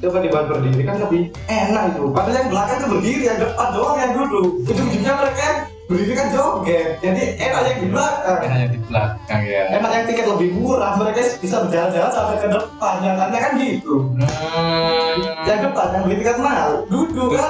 Coba 0.03 0.19
dibuat 0.19 0.51
berdiri 0.51 0.83
kan 0.83 0.99
lebih 0.99 1.31
enak 1.47 1.95
itu. 1.95 2.03
Padahal 2.11 2.35
yang 2.35 2.49
belakang 2.51 2.77
itu 2.81 2.87
berdiri 2.91 3.23
yang 3.23 3.39
depan 3.39 3.67
doang 3.71 3.97
yang 3.97 4.11
duduk. 4.11 4.47
Ujung-ujungnya 4.67 5.13
mereka 5.15 5.47
berdiri 5.87 6.13
kan 6.15 6.27
joget. 6.31 6.87
Jadi 7.03 7.23
enak 7.39 7.61
yang 7.67 7.79
di 7.83 7.87
belakang. 7.91 8.37
Hanya 8.47 8.67
di 8.71 8.79
belakang 8.87 9.41
ya. 9.43 9.63
Enak 9.75 9.91
yang 9.91 10.05
tiket 10.07 10.25
lebih 10.31 10.49
murah. 10.55 10.91
Mereka 10.95 11.19
bisa 11.43 11.55
berjalan-jalan 11.67 12.11
sampai 12.11 12.35
ke 12.39 12.47
depan. 12.47 12.93
Yang 13.03 13.15
lainnya 13.19 13.39
kan 13.39 13.51
gitu. 13.59 13.93
Hmm. 14.15 15.43
yang 15.43 15.61
depan 15.69 15.87
yang 15.91 16.03
beli 16.07 16.15
tiket 16.23 16.37
mahal. 16.39 16.69
Duduk 16.87 17.29
kan? 17.35 17.49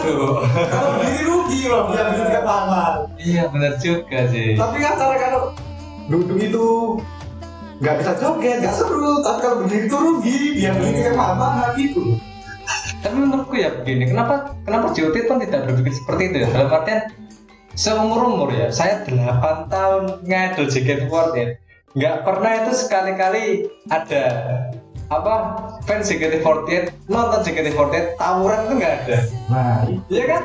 Kalau 0.74 0.90
berdiri 0.98 1.24
rugi 1.30 1.62
loh 1.70 1.82
dia 1.94 2.02
beli 2.10 2.22
tiket 2.26 2.44
mahal. 2.46 2.94
Iya 3.22 3.44
benar 3.54 3.74
juga 3.78 4.20
sih. 4.34 4.50
Tapi 4.58 4.78
kan 4.82 4.94
cara 4.98 5.16
kalau 5.22 5.42
duduk 6.10 6.38
itu 6.42 6.66
nggak 7.80 7.96
bisa 8.02 8.12
joget 8.18 8.58
nggak 8.66 8.76
seru. 8.76 9.22
Tapi 9.22 9.40
kalau 9.46 9.56
berdiri 9.62 9.86
itu 9.86 9.98
rugi 9.98 10.38
dia 10.58 10.74
beli 10.74 10.90
tiket 10.98 11.14
mahal 11.14 11.36
mahal 11.38 11.70
gitu. 11.78 12.18
Tapi 13.04 13.20
menurutku 13.20 13.60
ya 13.60 13.70
begini 13.84 14.08
kenapa 14.08 14.56
kenapa 14.64 14.96
JOT 14.96 15.28
pun 15.28 15.36
tidak 15.44 15.68
berpikir 15.68 15.92
seperti 15.92 16.24
itu 16.32 16.38
ya? 16.40 16.48
Dalam 16.56 16.72
artian 16.72 17.02
seumur 17.74 18.22
umur 18.30 18.50
ya 18.54 18.70
saya 18.70 19.02
8 19.06 19.70
tahun 19.70 20.04
ngedol 20.26 20.68
JKT48 20.70 21.38
nggak 21.94 22.16
pernah 22.26 22.52
itu 22.66 22.72
sekali-kali 22.74 23.46
ada 23.90 24.24
apa 25.10 25.34
fans 25.86 26.10
JKT48 26.10 27.10
nonton 27.10 27.40
JKT48 27.46 28.18
tawuran 28.18 28.60
itu 28.66 28.74
nggak 28.82 28.94
ada 29.06 29.18
nah 29.50 29.78
Iya 30.10 30.26
kan? 30.30 30.44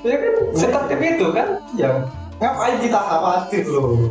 Iya 0.00 0.16
kan? 0.16 0.32
Seperti 0.56 0.94
itu 0.96 1.26
kan? 1.36 1.48
ya 1.76 1.90
ngapain 2.40 2.76
kita 2.80 2.96
khawatir 2.96 3.64
loh 3.68 4.08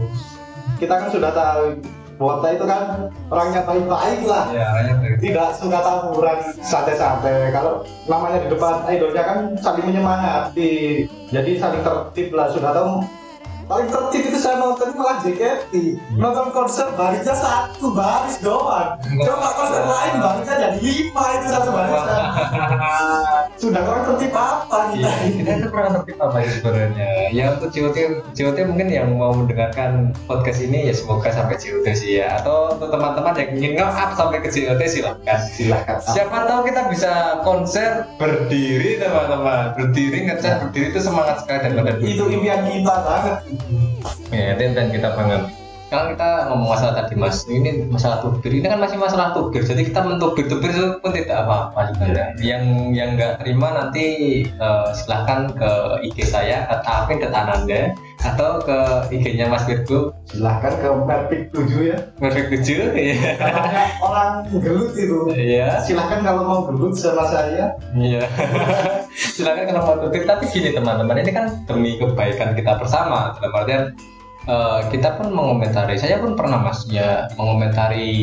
kita 0.78 0.94
kan 0.94 1.10
sudah 1.10 1.32
tahu 1.34 1.82
Wota 2.20 2.52
itu 2.52 2.68
kan 2.68 3.08
orangnya 3.32 3.64
baik-baik 3.64 4.28
lah. 4.28 4.52
Ya, 4.52 4.68
arahnya 4.76 5.16
tidak 5.24 5.56
suka 5.56 5.80
tawuran 5.80 6.40
santai-santai. 6.60 7.56
Kalau 7.56 7.88
namanya 8.12 8.44
di 8.44 8.48
depan 8.52 8.84
idolnya 8.92 9.24
kan 9.24 9.40
saling 9.56 9.88
menyemangati 9.88 11.08
jadi 11.32 11.52
saling 11.56 11.80
tertib 11.80 12.36
lah 12.36 12.52
sudah 12.52 12.76
tahu 12.76 13.08
paling 13.70 13.88
tertib 13.88 14.24
itu 14.34 14.38
saya 14.42 14.58
nonton 14.58 14.98
malah 14.98 15.22
JKT 15.22 15.74
nonton 16.18 16.50
konser 16.50 16.90
barisnya 16.98 17.38
satu 17.38 17.94
baris 17.94 18.42
doang 18.42 18.98
coba 18.98 19.48
konser 19.54 19.84
lain 19.86 20.14
barisnya 20.18 20.56
jadi 20.58 20.78
lima 20.82 21.24
itu 21.38 21.48
satu 21.54 21.70
barisan 21.70 22.24
sudah 23.62 23.82
kurang 23.86 24.04
tertib 24.10 24.34
apa 24.34 24.80
kita 24.96 25.10
Iya, 25.10 25.32
kita 25.36 25.52
itu 25.60 25.68
kurang 25.72 25.92
tertib 26.00 26.18
apa 26.20 26.38
ya 26.42 26.50
sebenarnya. 26.50 27.10
Ya 27.30 27.46
untuk 27.56 27.70
COT, 27.72 27.98
COT 28.34 28.58
mungkin 28.66 28.88
yang 28.90 29.08
mau 29.16 29.32
mendengarkan 29.36 30.16
podcast 30.26 30.60
ini 30.64 30.90
ya 30.90 30.94
semoga 30.96 31.30
sampai 31.30 31.56
COT 31.60 31.88
sih 31.94 32.20
ya. 32.24 32.40
Atau 32.42 32.76
untuk 32.80 32.90
teman-teman 32.90 33.34
yang 33.36 33.50
ingin 33.56 33.72
nge-up 33.80 34.10
sampai 34.16 34.40
ke 34.44 34.50
COT 34.50 34.82
silahkan. 34.88 35.40
silahkan 35.52 35.98
Siapa 36.02 36.48
tahu 36.48 36.62
kita 36.68 36.82
bisa 36.90 37.12
konser 37.44 38.08
berdiri 38.16 38.98
teman-teman. 38.98 39.76
Berdiri 39.76 40.18
ngecat 40.32 40.66
berdiri 40.66 40.88
itu 40.96 41.00
semangat 41.04 41.44
sekali 41.44 41.60
dan 41.68 41.72
pada 41.80 41.92
itu 42.00 42.24
impian 42.32 42.62
kita 42.66 42.96
banget 43.06 43.36
Ya, 44.30 44.54
dan 44.58 44.88
kita 44.94 45.14
banget. 45.18 45.59
Kalau 45.90 46.14
kita 46.14 46.54
ngomong 46.54 46.70
masalah 46.78 46.94
tadi 47.02 47.18
mas, 47.18 47.50
ini 47.50 47.90
masalah 47.90 48.22
tubir, 48.22 48.54
ini 48.54 48.70
kan 48.70 48.78
masih 48.78 49.02
masalah 49.02 49.34
tubir, 49.34 49.66
jadi 49.66 49.82
kita 49.90 50.06
mentubir-tubir 50.06 50.70
itu 50.70 51.02
pun 51.02 51.10
tidak 51.18 51.50
apa-apa 51.50 51.90
sebenarnya. 51.90 52.26
Yang 52.38 52.64
yang 52.94 53.10
nggak 53.18 53.34
terima 53.42 53.68
nanti 53.74 54.06
eh, 54.46 54.90
silahkan 54.94 55.50
ke 55.50 55.72
IG 56.06 56.30
saya, 56.30 56.70
ke 56.70 56.86
Alvin 56.86 57.18
dan 57.26 57.34
Ananda, 57.34 57.98
atau 58.22 58.62
ke 58.62 58.78
IG-nya 59.10 59.50
Mas 59.50 59.66
Virgo, 59.66 60.14
silahkan 60.30 60.78
ke 60.78 60.88
Perfect 60.94 61.46
7 61.58 61.90
ya. 61.90 61.98
Perfect 62.22 62.48
7 62.70 62.94
ya. 62.94 63.18
namanya 63.42 63.84
orang 64.06 64.32
gelut 64.62 64.94
itu 64.94 65.18
Iya, 65.34 65.82
silahkan 65.82 66.22
kalau 66.22 66.42
mau 66.46 66.60
gelut 66.70 66.94
sama 66.94 67.26
saya. 67.26 67.74
Iya. 67.98 68.30
silahkan 69.36 69.74
kalau 69.74 69.82
mau 69.90 69.96
tubir, 70.06 70.30
tapi 70.30 70.46
gini 70.54 70.70
teman-teman, 70.70 71.18
ini 71.18 71.34
kan 71.34 71.50
demi 71.66 71.98
kebaikan 71.98 72.54
kita 72.54 72.78
bersama, 72.78 73.34
dalam 73.42 73.58
artian 73.58 73.84
eh, 74.48 74.80
kita 74.94 75.20
pun 75.20 75.34
mengomentari 75.34 76.00
saya 76.00 76.22
pun 76.22 76.38
pernah 76.38 76.64
mas 76.64 76.86
ya 76.88 77.28
mengomentari 77.36 78.14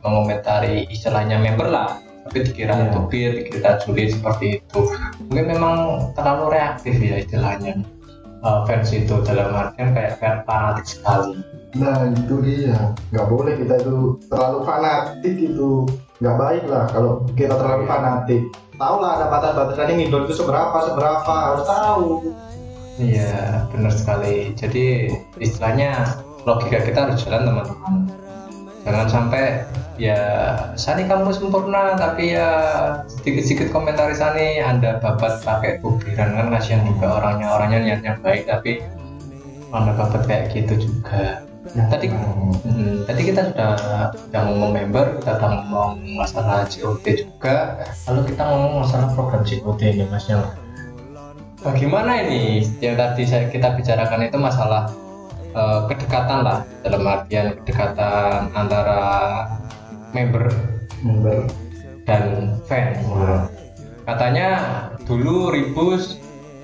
mengomentari 0.00 0.88
istilahnya 0.88 1.36
member 1.42 1.68
lah 1.68 2.00
tapi 2.28 2.44
dikira 2.44 2.76
Iya. 2.76 2.92
tubir 2.92 3.30
dikira 3.40 3.80
julid 3.84 4.12
seperti 4.12 4.60
itu 4.60 4.80
mungkin 5.28 5.46
memang 5.48 5.76
terlalu 6.12 6.56
reaktif 6.56 6.94
ya 7.00 7.20
istilahnya 7.20 7.82
eh, 8.44 8.58
fans 8.64 8.88
itu 8.94 9.14
dalam 9.26 9.52
artian 9.52 9.92
kayak 9.92 10.20
kayak 10.22 10.46
fanatik 10.46 10.86
sekali 10.86 11.42
Nah 11.76 12.08
itu 12.16 12.40
dia, 12.40 12.96
nggak 13.12 13.28
boleh 13.28 13.60
kita 13.60 13.76
itu 13.84 14.16
terlalu 14.32 14.58
fanatik 14.64 15.36
itu 15.36 15.84
nggak 16.24 16.36
baik 16.40 16.64
lah 16.64 16.88
kalau 16.88 17.28
kita 17.36 17.52
terlalu 17.52 17.84
fanatik. 17.84 18.42
Tahu 18.78 18.96
lah 19.02 19.10
ada 19.20 19.26
batas-batasan 19.28 19.92
ini 19.98 20.08
idol 20.08 20.24
itu 20.24 20.38
seberapa 20.38 20.76
seberapa 20.86 21.28
harus 21.28 21.66
tahu. 21.66 22.04
Iya, 22.96 23.68
benar 23.74 23.92
sekali. 23.92 24.54
Jadi 24.56 25.12
istilahnya 25.38 26.18
logika 26.44 26.82
kita 26.82 27.08
harus 27.08 27.22
jalan 27.24 27.48
teman-teman. 27.48 27.94
Jangan 28.86 29.08
sampai 29.10 29.44
ya 29.98 30.20
Sani 30.78 31.04
kamu 31.04 31.34
sempurna 31.34 31.98
tapi 31.98 32.32
ya 32.32 32.48
sedikit-sedikit 33.10 33.74
komentari 33.74 34.14
Sani 34.14 34.62
Anda 34.62 35.02
babat 35.02 35.42
pakai 35.42 35.82
kubiran 35.82 36.38
kan 36.38 36.46
kasihan 36.54 36.86
juga 36.86 37.18
orangnya 37.20 37.48
orangnya 37.52 37.78
niatnya 37.84 38.12
baik 38.22 38.46
tapi 38.48 38.80
Anda 39.74 39.92
babat 39.98 40.24
kayak 40.24 40.54
gitu 40.54 40.88
juga. 40.88 41.44
Nah, 41.76 41.84
tadi 41.92 42.08
Hmm, 42.64 43.04
tadi 43.04 43.28
kita 43.28 43.52
sudah 43.52 43.76
sudah 44.16 44.40
ngomong 44.48 44.70
member, 44.72 45.20
kita 45.20 45.36
sudah 45.36 45.50
ngomong 45.60 46.00
masalah 46.16 46.64
COT 46.64 47.04
juga. 47.04 47.84
Lalu 48.08 48.20
kita 48.32 48.42
ngomong 48.44 48.72
masalah 48.82 49.08
program 49.12 49.42
COT 49.44 49.80
ini, 49.84 50.04
Mas 50.08 50.26
bagaimana 51.62 52.22
ini 52.22 52.62
yang 52.78 52.94
tadi 52.94 53.26
saya 53.26 53.50
kita 53.50 53.74
bicarakan 53.74 54.30
itu 54.30 54.38
masalah 54.38 54.90
eh, 55.58 55.80
kedekatan 55.90 56.38
lah 56.46 56.58
dalam 56.86 57.02
artian 57.02 57.58
kedekatan 57.62 58.54
antara 58.54 59.00
member 60.14 60.46
Member. 61.02 61.46
dan 62.06 62.56
fan. 62.64 62.96
Katanya 64.08 64.48
dulu 65.04 65.52
Ribus 65.52 66.16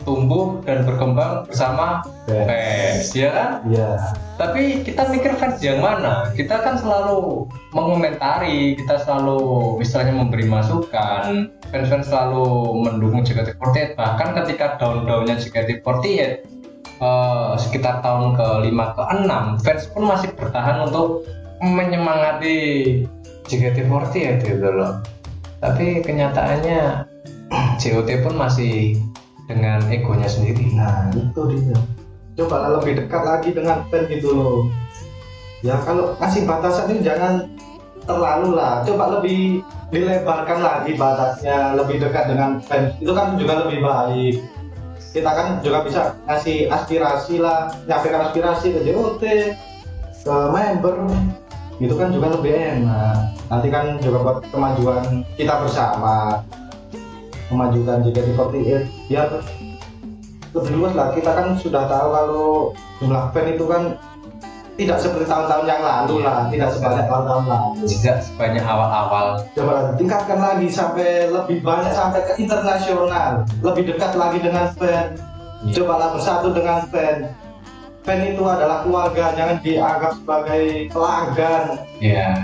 tumbuh 0.05 0.61
dan 0.63 0.85
berkembang 0.85 1.49
bersama 1.49 2.05
fans, 2.29 3.11
ya 3.17 3.29
kan? 3.33 3.51
Iya. 3.67 3.91
tapi 4.37 4.85
kita 4.85 5.09
mikir 5.09 5.33
fans 5.41 5.59
yang 5.65 5.81
mana 5.81 6.29
kita 6.37 6.61
kan 6.61 6.77
selalu 6.77 7.49
mengomentari 7.73 8.77
kita 8.77 9.01
selalu 9.01 9.81
istilahnya 9.81 10.15
memberi 10.15 10.45
masukan 10.45 11.49
fans-fans 11.73 12.13
selalu 12.13 12.77
mendukung 12.85 13.25
JKT48 13.25 13.97
bahkan 13.97 14.37
ketika 14.45 14.77
down-downnya 14.77 15.41
JKT48 15.41 16.54
sekitar 17.61 18.01
tahun 18.05 18.37
ke-5 18.39 18.79
ke-6 18.97 19.33
fans 19.63 19.85
pun 19.93 20.03
masih 20.09 20.31
bertahan 20.37 20.89
untuk 20.89 21.25
menyemangati 21.61 22.57
JKT48 23.49 24.41
gitu 24.45 24.69
loh 24.69 25.01
tapi 25.65 26.05
kenyataannya 26.05 27.09
JOT 27.81 28.09
pun 28.21 28.35
masih 28.37 29.01
dengan 29.49 29.81
egonya 29.89 30.29
sendiri 30.29 30.73
Nah 30.77 31.09
itu 31.13 31.41
dia. 31.53 31.77
Coba 32.35 32.69
lebih 32.81 33.01
dekat 33.01 33.23
lagi 33.23 33.49
dengan 33.55 33.87
fan 33.89 34.11
gitu 34.11 34.35
loh. 34.35 34.59
Ya 35.65 35.81
kalau 35.87 36.13
ngasih 36.21 36.45
batasan 36.45 36.93
ini 36.93 37.01
jangan 37.01 37.49
terlalu 38.05 38.59
lah. 38.59 38.83
Coba 38.85 39.21
lebih 39.21 39.63
dilebarkan 39.95 40.59
lagi 40.61 40.93
batasnya, 40.99 41.79
lebih 41.79 42.03
dekat 42.03 42.29
dengan 42.29 42.59
fans. 42.61 42.93
Itu 42.99 43.15
kan 43.15 43.39
juga 43.39 43.65
lebih 43.65 43.81
baik. 43.81 44.35
Kita 45.11 45.31
kan 45.31 45.47
juga 45.61 45.85
bisa 45.85 46.17
ngasih 46.27 46.71
aspirasi 46.71 47.43
lah, 47.43 47.71
nyampaikan 47.85 48.31
aspirasi 48.31 48.73
ke 48.75 48.81
JOT, 48.87 49.23
ke 50.25 50.35
member. 50.51 50.95
Itu 51.83 51.95
kan 51.99 52.15
juga 52.15 52.39
lebih 52.39 52.55
enak. 52.55 53.35
Nanti 53.51 53.69
kan 53.69 53.99
juga 54.01 54.19
buat 54.23 54.39
kemajuan 54.49 55.27
kita 55.37 55.61
bersama 55.61 56.41
memajukan 57.53 58.01
JKT48 58.09 58.89
biar 59.11 59.29
lebih 60.55 60.73
luas 60.79 60.95
lah 60.95 61.11
kita 61.13 61.31
kan 61.35 61.59
sudah 61.59 61.85
tahu 61.91 62.09
kalau 62.15 62.49
jumlah 63.03 63.25
fan 63.35 63.47
itu 63.59 63.65
kan 63.67 63.99
tidak 64.75 64.99
seperti 64.99 65.25
tahun-tahun 65.31 65.67
yang 65.71 65.83
lalu 65.83 66.15
Iya. 66.19 66.27
lah 66.27 66.39
tidak 66.51 66.69
sebanyak 66.75 67.05
tahun-tahun 67.07 67.45
lalu. 67.47 67.69
Tidak 67.87 68.17
sebanyak 68.27 68.65
awal-awal. 68.67 69.27
Coba 69.55 69.73
lagi 69.79 69.93
tingkatkan 70.03 70.39
lagi 70.43 70.67
sampai 70.67 71.09
lebih 71.31 71.59
banyak 71.63 71.93
sampai 71.95 72.21
ke 72.27 72.33
internasional. 72.43 73.31
Lebih 73.63 73.83
dekat 73.95 74.13
lagi 74.19 74.39
dengan 74.43 74.67
fan 74.75 75.15
Iya. 75.65 75.75
cobalah 75.81 76.09
bersatu 76.13 76.53
dengan 76.53 76.85
fan 76.91 77.31
fan 78.05 78.21
itu 78.21 78.43
adalah 78.45 78.85
keluarga 78.85 79.33
jangan 79.33 79.57
dianggap 79.65 80.13
sebagai 80.19 80.65
pelanggan. 80.93 81.65
Ya 82.03 82.35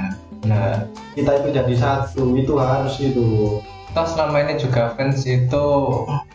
nah 0.40 0.88
kita 1.12 1.36
itu 1.44 1.48
jadi 1.52 1.74
satu 1.76 2.32
itu 2.32 2.52
harus 2.56 2.96
itu. 2.96 3.60
Toh 3.90 4.06
selama 4.06 4.46
ini 4.46 4.54
juga 4.56 4.94
fans 4.94 5.26
itu 5.26 5.66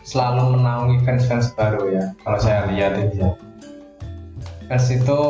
selalu 0.04 0.60
menaungi 0.60 1.00
fans-fans 1.02 1.56
baru 1.56 1.88
ya 1.88 2.04
kalau 2.20 2.36
saya 2.38 2.68
lihat 2.68 3.00
itu. 3.00 3.24
ya 3.24 3.32
fans 4.66 4.86
itu 4.90 5.20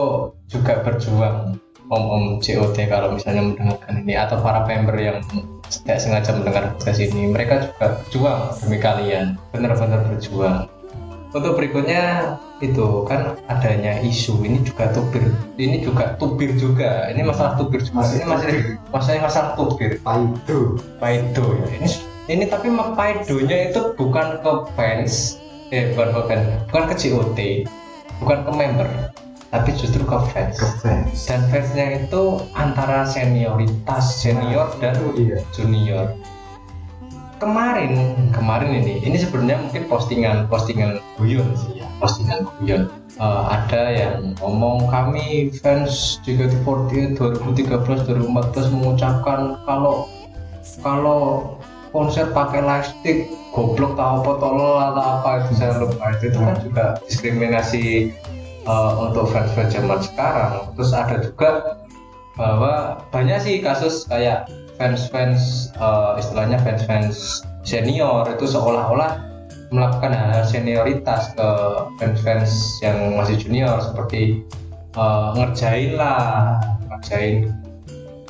juga 0.49 0.81
berjuang 0.81 1.61
om-om 1.87 2.43
JOT 2.43 2.75
kalau 2.91 3.15
misalnya 3.15 3.47
mendengarkan 3.47 4.03
ini 4.03 4.15
atau 4.19 4.43
para 4.43 4.67
member 4.67 4.97
yang 4.99 5.23
tidak 5.71 5.99
sengaja 6.03 6.31
mendengar 6.35 6.75
podcast 6.75 7.01
ini. 7.03 7.31
Mereka 7.31 7.55
juga 7.63 7.87
berjuang 8.03 8.41
demi 8.63 8.79
kalian 8.79 9.27
benar-benar 9.55 10.03
berjuang. 10.11 10.67
Untuk 11.35 11.53
berikutnya 11.59 12.35
itu 12.65 13.05
kan 13.05 13.37
adanya 13.53 14.01
isu. 14.01 14.41
Ini 14.41 14.65
juga 14.65 14.89
tubir 14.97 15.29
ini 15.61 15.85
juga 15.85 16.17
tubir 16.17 16.57
juga. 16.57 17.13
Ini 17.13 17.23
masalah 17.27 17.61
tubir 17.61 17.85
juga. 17.85 18.03
Masih 18.03 18.15
ini 18.23 18.27
masih 18.27 18.55
masalahnya 18.89 19.23
masalah 19.29 19.51
tubir. 19.55 20.01
Paido. 20.01 20.81
Paido 20.97 21.45
ya. 21.61 21.67
Ini 21.77 21.89
ini 22.27 22.45
tapi 22.51 22.73
Paidonya 22.75 23.71
itu 23.71 23.95
bukan 23.95 24.43
ke 24.43 24.53
fans, 24.75 25.39
eh 25.71 25.95
bukan 25.95 26.09
ke 26.11 26.21
fans, 26.27 26.45
bukan 26.67 26.85
ke 26.91 26.95
JOT, 26.99 27.39
bukan 28.19 28.39
ke 28.43 28.51
member, 28.51 28.89
tapi 29.51 29.71
justru 29.79 30.03
ke 30.03 30.19
fans. 30.33 30.59
ke 30.59 30.69
fans 30.83 31.27
Dan 31.27 31.41
fansnya 31.51 31.87
itu 32.03 32.43
antara 32.59 33.07
senioritas 33.07 34.23
senior 34.23 34.71
dan 34.83 34.99
itu 34.99 35.09
dia 35.17 35.39
junior. 35.55 36.07
Kemarin, 37.37 38.17
kemarin 38.33 38.81
ini, 38.81 39.05
ini 39.05 39.21
sebenarnya 39.21 39.61
mungkin 39.61 39.85
postingan 39.93 40.49
postingan 40.49 41.05
guyon 41.21 41.53
sih 41.53 41.85
ya, 41.85 41.87
postingan 42.01 42.49
guyon. 42.57 42.89
Eh, 43.17 43.45
ada 43.49 43.83
yang 43.93 44.37
ngomong 44.41 44.93
kami 44.93 45.49
fans 45.61 46.21
JKT48 46.25 47.17
2013 47.17 48.05
2014 48.05 48.77
mengucapkan 48.77 49.57
kalau 49.65 50.05
kalau 50.85 51.57
konser 51.97 52.29
pakai 52.37 52.61
lightstick 52.61 53.33
goblok 53.57 53.97
tahu 53.97 54.21
apa 54.21 54.33
tolol 54.37 54.77
atau 54.77 55.05
apa 55.17 55.29
itu 55.41 55.53
saya 55.57 55.81
lupa 55.81 56.13
itu, 56.13 56.29
itu 56.29 56.39
kan 56.45 56.57
juga 56.61 56.85
diskriminasi 57.09 57.85
eh, 58.67 58.93
untuk 59.01 59.31
fans-fans 59.31 59.71
zaman 59.73 60.01
sekarang 60.03 60.75
terus 60.75 60.91
ada 60.93 61.23
juga 61.23 61.51
bahwa 62.37 63.01
banyak 63.15 63.39
sih 63.41 63.57
kasus 63.65 64.05
kayak 64.11 64.51
fans-fans 64.77 65.73
eh, 65.79 66.21
istilahnya 66.21 66.61
fans-fans 66.61 67.47
senior 67.65 68.29
itu 68.29 68.45
seolah-olah 68.47 69.23
melakukan 69.75 70.15
hal-hal 70.15 70.45
senioritas 70.47 71.35
ke 71.35 71.49
fans-fans 71.99 72.79
yang 72.85 73.19
masih 73.19 73.35
junior 73.41 73.81
seperti 73.83 74.47
eh, 74.95 75.29
ngerjain 75.35 75.99
lah 75.99 76.61
ngerjain. 76.93 77.51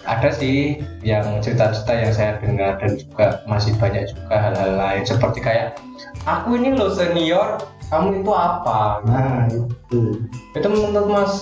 Ada 0.07 0.31
sih 0.39 0.87
yang 1.03 1.43
cerita-cerita 1.43 1.93
yang 1.99 2.13
saya 2.15 2.33
dengar 2.39 2.79
dan 2.79 2.95
juga 2.95 3.43
masih 3.51 3.75
banyak 3.75 4.07
juga 4.07 4.39
hal-hal 4.39 4.79
lain. 4.79 5.03
Seperti 5.03 5.43
kayak 5.43 5.83
aku 6.31 6.55
ini 6.55 6.79
loh 6.79 6.95
senior 6.95 7.59
kamu 7.87 8.23
itu 8.23 8.33
apa? 8.35 9.01
Nah 9.07 9.47
itu. 9.47 10.19
Itu 10.55 10.67
menurut 10.67 11.07
Mas 11.07 11.35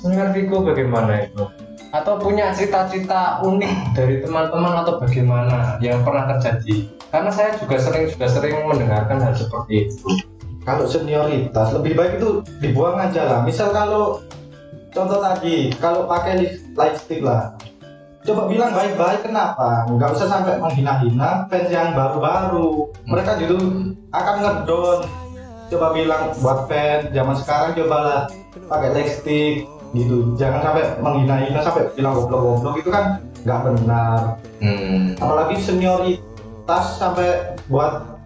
Nervigo 0.00 0.64
bagaimana 0.64 1.28
itu? 1.28 1.44
Atau 1.90 2.22
punya 2.22 2.54
cerita-cerita 2.54 3.42
unik 3.42 3.98
dari 3.98 4.22
teman-teman 4.22 4.86
atau 4.86 4.96
bagaimana 5.02 5.76
yang 5.82 6.00
pernah 6.06 6.30
terjadi? 6.38 6.86
Karena 7.10 7.30
saya 7.34 7.58
juga 7.58 7.76
sering 7.76 8.06
juga 8.06 8.26
sering 8.30 8.62
mendengarkan 8.64 9.18
hal 9.18 9.34
seperti 9.34 9.90
itu. 9.90 10.06
Kalau 10.62 10.86
senioritas 10.86 11.74
lebih 11.74 11.98
baik 11.98 12.22
itu 12.22 12.46
dibuang 12.62 12.96
aja 12.96 13.26
lah. 13.26 13.38
Misal 13.42 13.74
kalau 13.74 14.22
contoh 14.94 15.18
tadi 15.18 15.74
kalau 15.82 16.06
pakai 16.06 16.38
light- 16.38 16.64
lightstick 16.78 17.20
lah. 17.26 17.58
Coba 18.20 18.46
bilang 18.46 18.70
baik-baik 18.76 19.24
kenapa? 19.24 19.88
Nggak 19.88 20.12
usah 20.14 20.28
sampai 20.28 20.60
menghina-hina 20.60 21.48
fans 21.48 21.72
yang 21.72 21.96
baru-baru. 21.96 22.92
Mereka 23.08 23.40
juga 23.40 23.56
akan 24.12 24.36
ngedown 24.44 24.98
coba 25.70 25.94
bilang 25.94 26.34
buat 26.42 26.66
fans 26.66 27.14
zaman 27.14 27.34
sekarang 27.38 27.70
cobalah 27.78 28.26
pakai 28.66 28.88
lightstick 28.90 29.70
gitu 29.94 30.34
jangan 30.34 30.60
sampai 30.62 30.84
menghina-hina 31.02 31.60
sampai 31.62 31.90
bilang 31.94 32.14
goblok-goblok 32.18 32.74
itu 32.82 32.90
kan 32.90 33.04
nggak 33.46 33.60
benar 33.66 34.18
hmm. 34.62 35.18
apalagi 35.18 35.56
senioritas 35.62 36.84
sampai 36.98 37.54
buat 37.70 38.18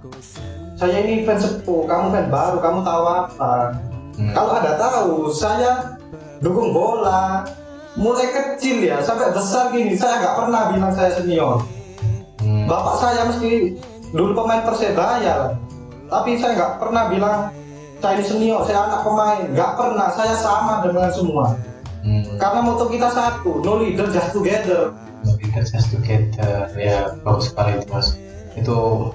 saya 0.75 1.05
ini 1.05 1.23
fans 1.25 1.45
sepuh 1.45 1.85
kamu 1.89 2.13
fans 2.13 2.29
baru 2.33 2.59
kamu 2.61 2.79
tahu 2.83 3.05
apa 3.09 3.53
Hmm. 4.15 4.31
kalau 4.31 4.55
ada 4.55 4.79
tahu 4.79 5.27
saya 5.35 5.99
dukung 6.39 6.71
bola 6.71 7.43
mulai 7.99 8.31
kecil 8.31 8.87
ya 8.87 9.03
sampai 9.03 9.35
besar 9.35 9.75
gini 9.75 9.99
saya 9.99 10.23
nggak 10.23 10.37
pernah 10.39 10.63
bilang 10.71 10.95
saya 10.95 11.11
senior 11.19 11.67
Hmm. 12.39 12.69
bapak 12.71 13.01
saya 13.03 13.27
mesti 13.27 13.75
dulu 14.15 14.37
pemain 14.37 14.63
persebaya 14.63 15.57
tapi 16.15 16.39
saya 16.39 16.53
nggak 16.55 16.73
pernah 16.79 17.03
bilang 17.11 17.39
saya 17.99 18.15
ini 18.15 18.25
senior 18.25 18.63
saya 18.63 18.87
anak 18.87 19.01
pemain 19.03 19.43
nggak 19.51 19.73
pernah 19.75 20.09
saya 20.15 20.35
sama 20.39 20.87
dengan 20.87 21.11
semua 21.11 21.47
Hmm. 22.05 22.37
karena 22.37 22.61
moto 22.61 22.85
kita 22.93 23.09
satu 23.09 23.65
no 23.65 23.81
leader 23.81 24.05
just 24.13 24.29
together 24.37 24.93
Kita 25.41 25.65
just 25.65 25.89
together 25.89 26.69
ya 26.77 27.17
bagus 27.25 27.49
sekali 27.49 27.81
itu 27.81 27.89
mas. 27.89 28.21
Itu 28.53 29.09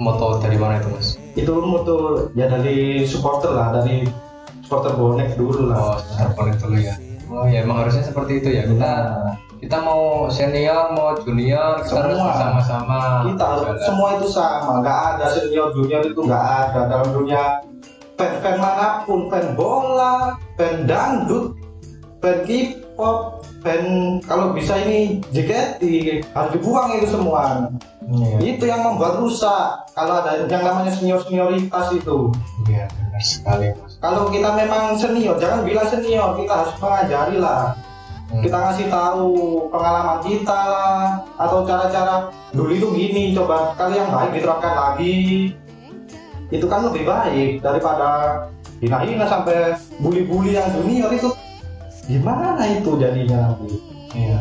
moto 0.00 0.40
dari 0.40 0.56
mana 0.56 0.80
itu 0.80 0.88
mas? 0.88 1.20
itu 1.36 1.52
moto 1.52 2.24
ya 2.32 2.48
dari 2.48 3.04
supporter 3.04 3.52
lah 3.52 3.76
dari 3.76 4.08
supporter 4.64 4.96
bonek 4.96 5.36
dulu 5.36 5.68
lah 5.68 5.76
Oh 5.76 5.96
sebentar 6.00 6.32
connect 6.32 6.58
dulu 6.64 6.76
ya. 6.80 6.94
Oh 7.28 7.44
ya 7.44 7.60
emang 7.60 7.84
harusnya 7.84 8.08
seperti 8.08 8.40
itu 8.40 8.48
ya 8.56 8.62
kita 8.72 8.92
kita 9.56 9.76
mau 9.78 10.26
senior 10.26 10.92
mau 10.92 11.14
junior 11.18 11.80
kita 11.80 11.94
harus 11.96 12.14
Semua. 12.14 12.28
bersama-sama. 12.28 13.00
kita 13.26 13.44
harus 13.44 13.62
jalan. 13.64 13.80
semua 13.82 14.08
itu 14.14 14.26
sama 14.28 14.72
nggak 14.80 15.00
ada 15.10 15.26
senior 15.30 15.68
junior 15.72 16.02
itu 16.02 16.20
nggak 16.20 16.44
ada 16.60 16.80
dalam 16.86 17.08
dunia 17.10 17.42
fan-fan 18.14 18.56
mana 18.56 19.02
pun 19.02 19.26
fan 19.26 19.54
bola 19.54 20.34
fan 20.54 20.84
dangdut 20.84 21.54
fan 22.18 22.44
K-pop 22.44 23.42
fan 23.60 23.82
kalau 24.22 24.52
bisa 24.52 24.78
ini 24.78 25.18
JKT 25.28 25.82
harus 26.30 26.50
dibuang 26.52 26.94
itu 26.94 27.08
semua 27.10 27.68
Iya. 28.04 28.36
itu 28.38 28.68
yang 28.68 28.84
membuat 28.84 29.16
rusak 29.16 29.80
kalau 29.96 30.20
ada 30.20 30.44
yang 30.44 30.60
namanya 30.60 30.92
senior 30.92 31.16
senioritas 31.18 31.88
itu 31.90 32.28
Iya 32.68 32.84
benar 32.86 33.16
sekali 33.18 33.66
mas. 33.74 33.96
kalau 33.96 34.28
kita 34.28 34.52
memang 34.52 34.92
senior 34.94 35.40
jangan 35.40 35.64
bilang 35.64 35.88
senior 35.88 36.36
kita 36.36 36.52
harus 36.54 36.76
mengajari 36.76 37.40
lah 37.40 37.72
Kita 38.42 38.56
ngasih 38.56 38.86
tahu 38.90 39.30
pengalaman 39.70 40.18
kita 40.24 40.60
lah 40.66 41.22
atau 41.38 41.62
cara-cara 41.62 42.34
dulu 42.50 42.72
itu 42.74 42.88
gini 42.96 43.22
coba 43.36 43.76
kali 43.78 44.00
yang 44.00 44.10
baik 44.10 44.40
diterapkan 44.40 44.74
lagi. 44.74 45.52
Itu 46.50 46.66
kan 46.66 46.88
lebih 46.90 47.06
baik 47.06 47.62
daripada 47.62 48.08
hina-hina 48.82 49.28
sampai 49.28 49.78
bully-bully 50.02 50.58
yang 50.58 50.66
junior 50.74 51.12
itu. 51.14 51.30
Gimana 52.10 52.64
itu 52.68 52.90
jadinya 52.98 53.52
nanti? 53.52 53.78
Iya. 54.16 54.40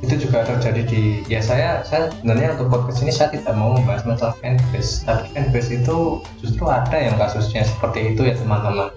Itu 0.00 0.16
juga 0.16 0.48
terjadi 0.48 0.82
di 0.88 1.02
ya 1.28 1.44
saya 1.44 1.84
saya 1.84 2.08
sebenarnya 2.08 2.56
untuk 2.56 2.72
podcast 2.72 3.04
ini 3.04 3.12
saya 3.12 3.28
tidak 3.36 3.52
mau 3.52 3.76
membahas 3.76 4.08
masalah 4.08 4.32
fanbase 4.40 5.04
tapi 5.04 5.28
fanbase 5.36 5.76
itu 5.76 6.24
justru 6.40 6.64
ada 6.64 6.96
yang 6.96 7.20
kasusnya 7.20 7.68
seperti 7.68 8.16
itu 8.16 8.24
ya 8.24 8.32
teman-teman 8.32 8.88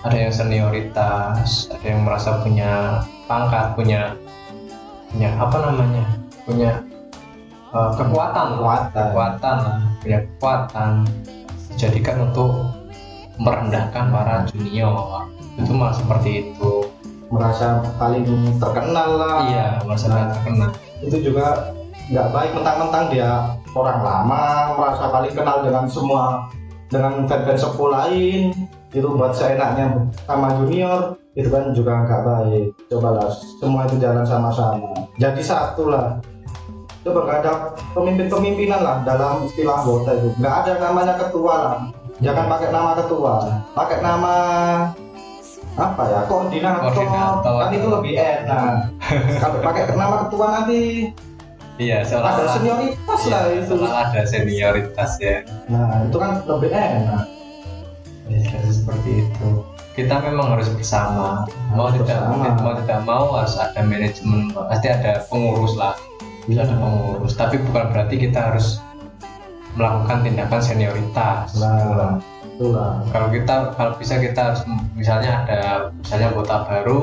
ada 0.00 0.16
yang 0.16 0.32
senioritas 0.32 1.68
ada 1.68 1.84
yang 1.84 2.00
merasa 2.08 2.40
punya 2.40 3.04
pangkat 3.28 3.76
punya 3.76 4.16
punya 5.10 5.30
apa 5.36 5.56
namanya? 5.60 6.04
Punya 6.46 6.72
uh, 7.74 7.90
kekuatan. 7.94 8.46
Kekuatan. 8.58 8.94
Kekuatan 8.94 9.56
lah 9.60 9.78
punya 10.00 10.18
kekuatan. 10.24 10.90
Dijadikan 11.74 12.16
untuk 12.30 12.50
merendahkan 13.40 14.04
para 14.12 14.36
junior. 14.48 15.28
Itu 15.58 15.72
malah 15.74 15.96
seperti 15.96 16.50
itu. 16.52 16.88
Merasa 17.30 17.82
paling 17.98 18.26
terkenal 18.58 19.08
lah. 19.18 19.36
Iya 19.46 19.66
merasa 19.86 20.06
Nah. 20.10 20.30
terkenal. 20.34 20.70
itu 21.00 21.32
juga 21.32 21.72
nggak 22.12 22.28
baik 22.28 22.50
mentang-mentang 22.60 23.08
dia 23.08 23.56
orang 23.72 24.04
lama 24.04 24.44
merasa 24.76 25.08
paling 25.08 25.32
kenal 25.32 25.64
dengan 25.64 25.88
semua 25.88 26.52
dengan 26.92 27.24
fan-fan 27.24 27.56
sepuh 27.56 27.88
lain 27.88 28.52
itu 28.90 29.06
buat 29.06 29.32
seenaknya 29.34 30.10
sama 30.26 30.54
junior 30.58 31.14
itu 31.38 31.46
kan 31.46 31.70
juga 31.70 32.04
nggak 32.04 32.22
baik. 32.26 32.66
Cobalah 32.90 33.30
semua 33.62 33.86
itu 33.86 33.96
jalan 34.02 34.26
sama-sama. 34.26 34.90
Jadi 35.16 35.40
satu 35.40 35.86
lah. 35.86 36.18
Coba 37.00 37.24
nggak 37.24 37.38
ada 37.46 37.52
pemimpin-pemimpinan 37.96 38.80
lah 38.82 38.96
dalam 39.06 39.46
istilah 39.46 39.80
anggota 39.80 40.10
itu. 40.18 40.28
Nggak 40.42 40.54
ada 40.66 40.72
namanya 40.82 41.14
ketua 41.16 41.54
lah 41.54 41.76
jangan 42.20 42.44
pakai 42.52 42.68
nama 42.68 42.90
ketua. 42.96 43.34
Pakai 43.72 43.98
nama 44.04 44.34
apa 45.80 46.02
ya? 46.04 46.20
Koordinator, 46.28 46.92
Koordinator. 46.92 47.54
kan 47.56 47.70
itu 47.72 47.88
lebih 47.88 48.14
enak. 48.20 48.72
Kalau 49.40 49.58
pakai 49.64 49.82
nama 49.96 50.16
ketua 50.28 50.46
nanti 50.60 50.80
iya 51.80 52.04
ada 52.04 52.44
senioritas 52.52 53.20
iya, 53.24 53.32
lah 53.32 53.42
itu. 53.56 53.72
Seolah 53.72 53.92
ada 54.04 54.22
senioritas 54.28 55.10
ya. 55.16 55.36
Nah 55.72 56.04
itu 56.04 56.16
kan 56.20 56.44
lebih 56.44 56.68
enak 56.68 57.39
ya 58.30 58.60
seperti 58.70 59.26
itu. 59.26 59.48
Kita 59.98 60.22
memang 60.22 60.54
harus 60.54 60.70
bersama. 60.70 61.44
Mau 61.74 61.90
Harus 61.90 62.06
tidak 62.06 62.18
bersama. 62.30 62.62
mau 62.62 62.72
tidak 62.78 63.00
mau 63.02 63.26
harus 63.34 63.54
ada 63.58 63.80
manajemen. 63.82 64.54
Pasti 64.54 64.86
ada 64.86 65.12
pengurus 65.26 65.74
lah. 65.74 65.98
Bisa 66.46 66.62
ada 66.62 66.78
pengurus. 66.78 67.34
Tapi 67.34 67.58
bukan 67.58 67.90
berarti 67.90 68.16
kita 68.16 68.54
harus 68.54 68.78
melakukan 69.74 70.22
tindakan 70.26 70.60
senioritas. 70.62 71.58
Nah 71.58 72.18
itulah 72.60 73.00
kalau 73.08 73.28
kita 73.32 73.72
kalau 73.72 73.92
bisa 73.96 74.20
kita 74.20 74.52
harus 74.52 74.60
misalnya 74.92 75.48
ada 75.48 75.60
misalnya 75.96 76.26
anggota 76.28 76.56
baru 76.68 77.00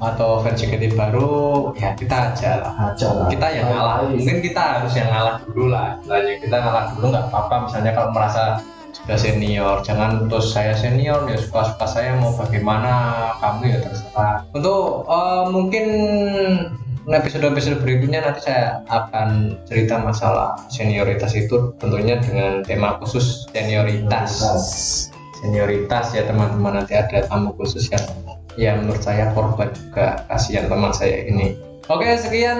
atau 0.00 0.40
JKT 0.42 0.98
baru 0.98 1.70
ya 1.78 1.94
kita 1.94 2.34
aja 2.34 2.50
lah. 2.64 2.72
Aja 2.90 3.06
lah. 3.14 3.28
Kita 3.30 3.46
yang 3.54 3.70
ngalah. 3.70 3.96
Baik-baik. 4.02 4.16
mungkin 4.18 4.38
kita 4.42 4.62
harus 4.80 4.92
yang 4.98 5.08
ngalah 5.12 5.36
dulu 5.46 5.64
lah. 5.70 5.88
Istilahnya 6.02 6.34
kita 6.42 6.56
ngalah 6.56 6.84
dulu 6.96 7.06
nggak 7.12 7.26
apa-apa. 7.30 7.54
Misalnya 7.68 7.92
kalau 7.94 8.10
merasa 8.10 8.44
sudah 9.04 9.18
senior. 9.18 9.76
Jangan 9.82 10.28
terus 10.28 10.52
saya 10.52 10.72
senior 10.76 11.24
ya 11.28 11.36
suka-suka 11.38 11.86
saya 11.88 12.16
mau 12.20 12.34
bagaimana 12.36 12.92
kamu 13.40 13.62
ya 13.72 13.78
terserah. 13.82 14.36
Untuk 14.52 15.08
eh, 15.08 15.44
mungkin 15.50 15.86
episode-episode 17.08 17.80
berikutnya 17.80 18.22
nanti 18.22 18.44
saya 18.44 18.84
akan 18.92 19.58
cerita 19.66 19.98
masalah 19.98 20.54
senioritas 20.68 21.32
itu 21.32 21.72
tentunya 21.80 22.20
dengan 22.20 22.62
tema 22.62 23.00
khusus 23.00 23.48
senioritas. 23.50 24.32
Senioritas 25.40 26.12
ya 26.12 26.28
teman-teman 26.28 26.84
nanti 26.84 26.92
ada 26.92 27.24
tamu 27.24 27.56
khusus 27.56 27.88
yang 27.88 28.04
ya 28.60 28.76
menurut 28.76 29.00
saya 29.00 29.32
korban 29.32 29.72
juga 29.72 30.26
kasihan 30.28 30.68
teman 30.68 30.92
saya 30.92 31.24
ini 31.24 31.56
oke 31.90 32.08
sekian 32.22 32.58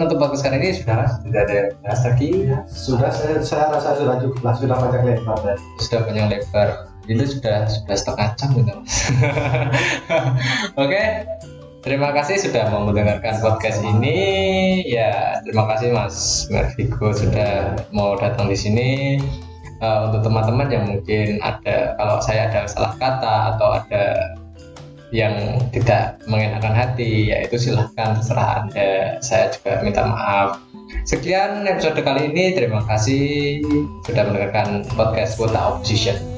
untuk 0.00 0.16
podcast 0.16 0.48
kali 0.48 0.56
ini. 0.58 0.70
Sudah 0.72 1.20
tidak 1.22 1.40
ada 1.44 1.52
yang 1.52 1.68
bahas 1.84 2.00
lagi. 2.08 2.30
Sudah 2.66 3.10
saya, 3.12 3.36
saya 3.44 3.64
rasa 3.70 4.00
sudah 4.00 4.16
cukup 4.24 4.40
lah 4.40 4.54
sudah 4.56 4.76
banyak 4.80 5.02
lebar 5.04 5.36
dan 5.44 5.56
sudah 5.78 6.00
panjang 6.08 6.28
lebar. 6.32 6.68
Itu 7.04 7.24
sudah 7.28 7.68
sudah 7.68 7.96
setengah 8.00 8.28
jam 8.40 8.48
gitu. 8.56 8.72
Oke 10.82 11.02
terima 11.84 12.16
kasih 12.16 12.40
sudah 12.40 12.72
mau 12.72 12.88
mendengarkan 12.88 13.44
podcast 13.44 13.84
ini. 13.84 14.16
Ya 14.88 15.44
terima 15.44 15.68
kasih 15.68 15.92
mas 15.92 16.48
Mervigo 16.48 17.12
sudah 17.12 17.76
mau 17.92 18.16
datang 18.16 18.48
di 18.48 18.56
sini. 18.56 19.20
Eh, 19.84 19.98
untuk 20.08 20.24
teman-teman 20.24 20.68
yang 20.72 20.84
mungkin 20.88 21.36
ada 21.44 21.92
kalau 22.00 22.16
saya 22.24 22.48
ada 22.48 22.64
salah 22.64 22.96
kata 22.96 23.52
atau 23.52 23.68
ada 23.84 24.04
yang 25.12 25.60
tidak 25.70 26.20
mengenakan 26.24 26.72
hati 26.72 27.32
yaitu 27.32 27.60
silahkan 27.60 28.16
terserah 28.16 28.64
anda. 28.64 29.18
Saya 29.20 29.52
juga 29.52 29.80
minta 29.84 30.04
maaf. 30.08 30.60
Sekian 31.04 31.64
episode 31.68 32.00
kali 32.00 32.32
ini. 32.32 32.54
Terima 32.56 32.84
kasih 32.84 33.60
sudah 34.04 34.22
mendengarkan 34.24 34.84
podcast 34.96 35.36
Wota 35.36 35.76
Opposition 35.76 36.33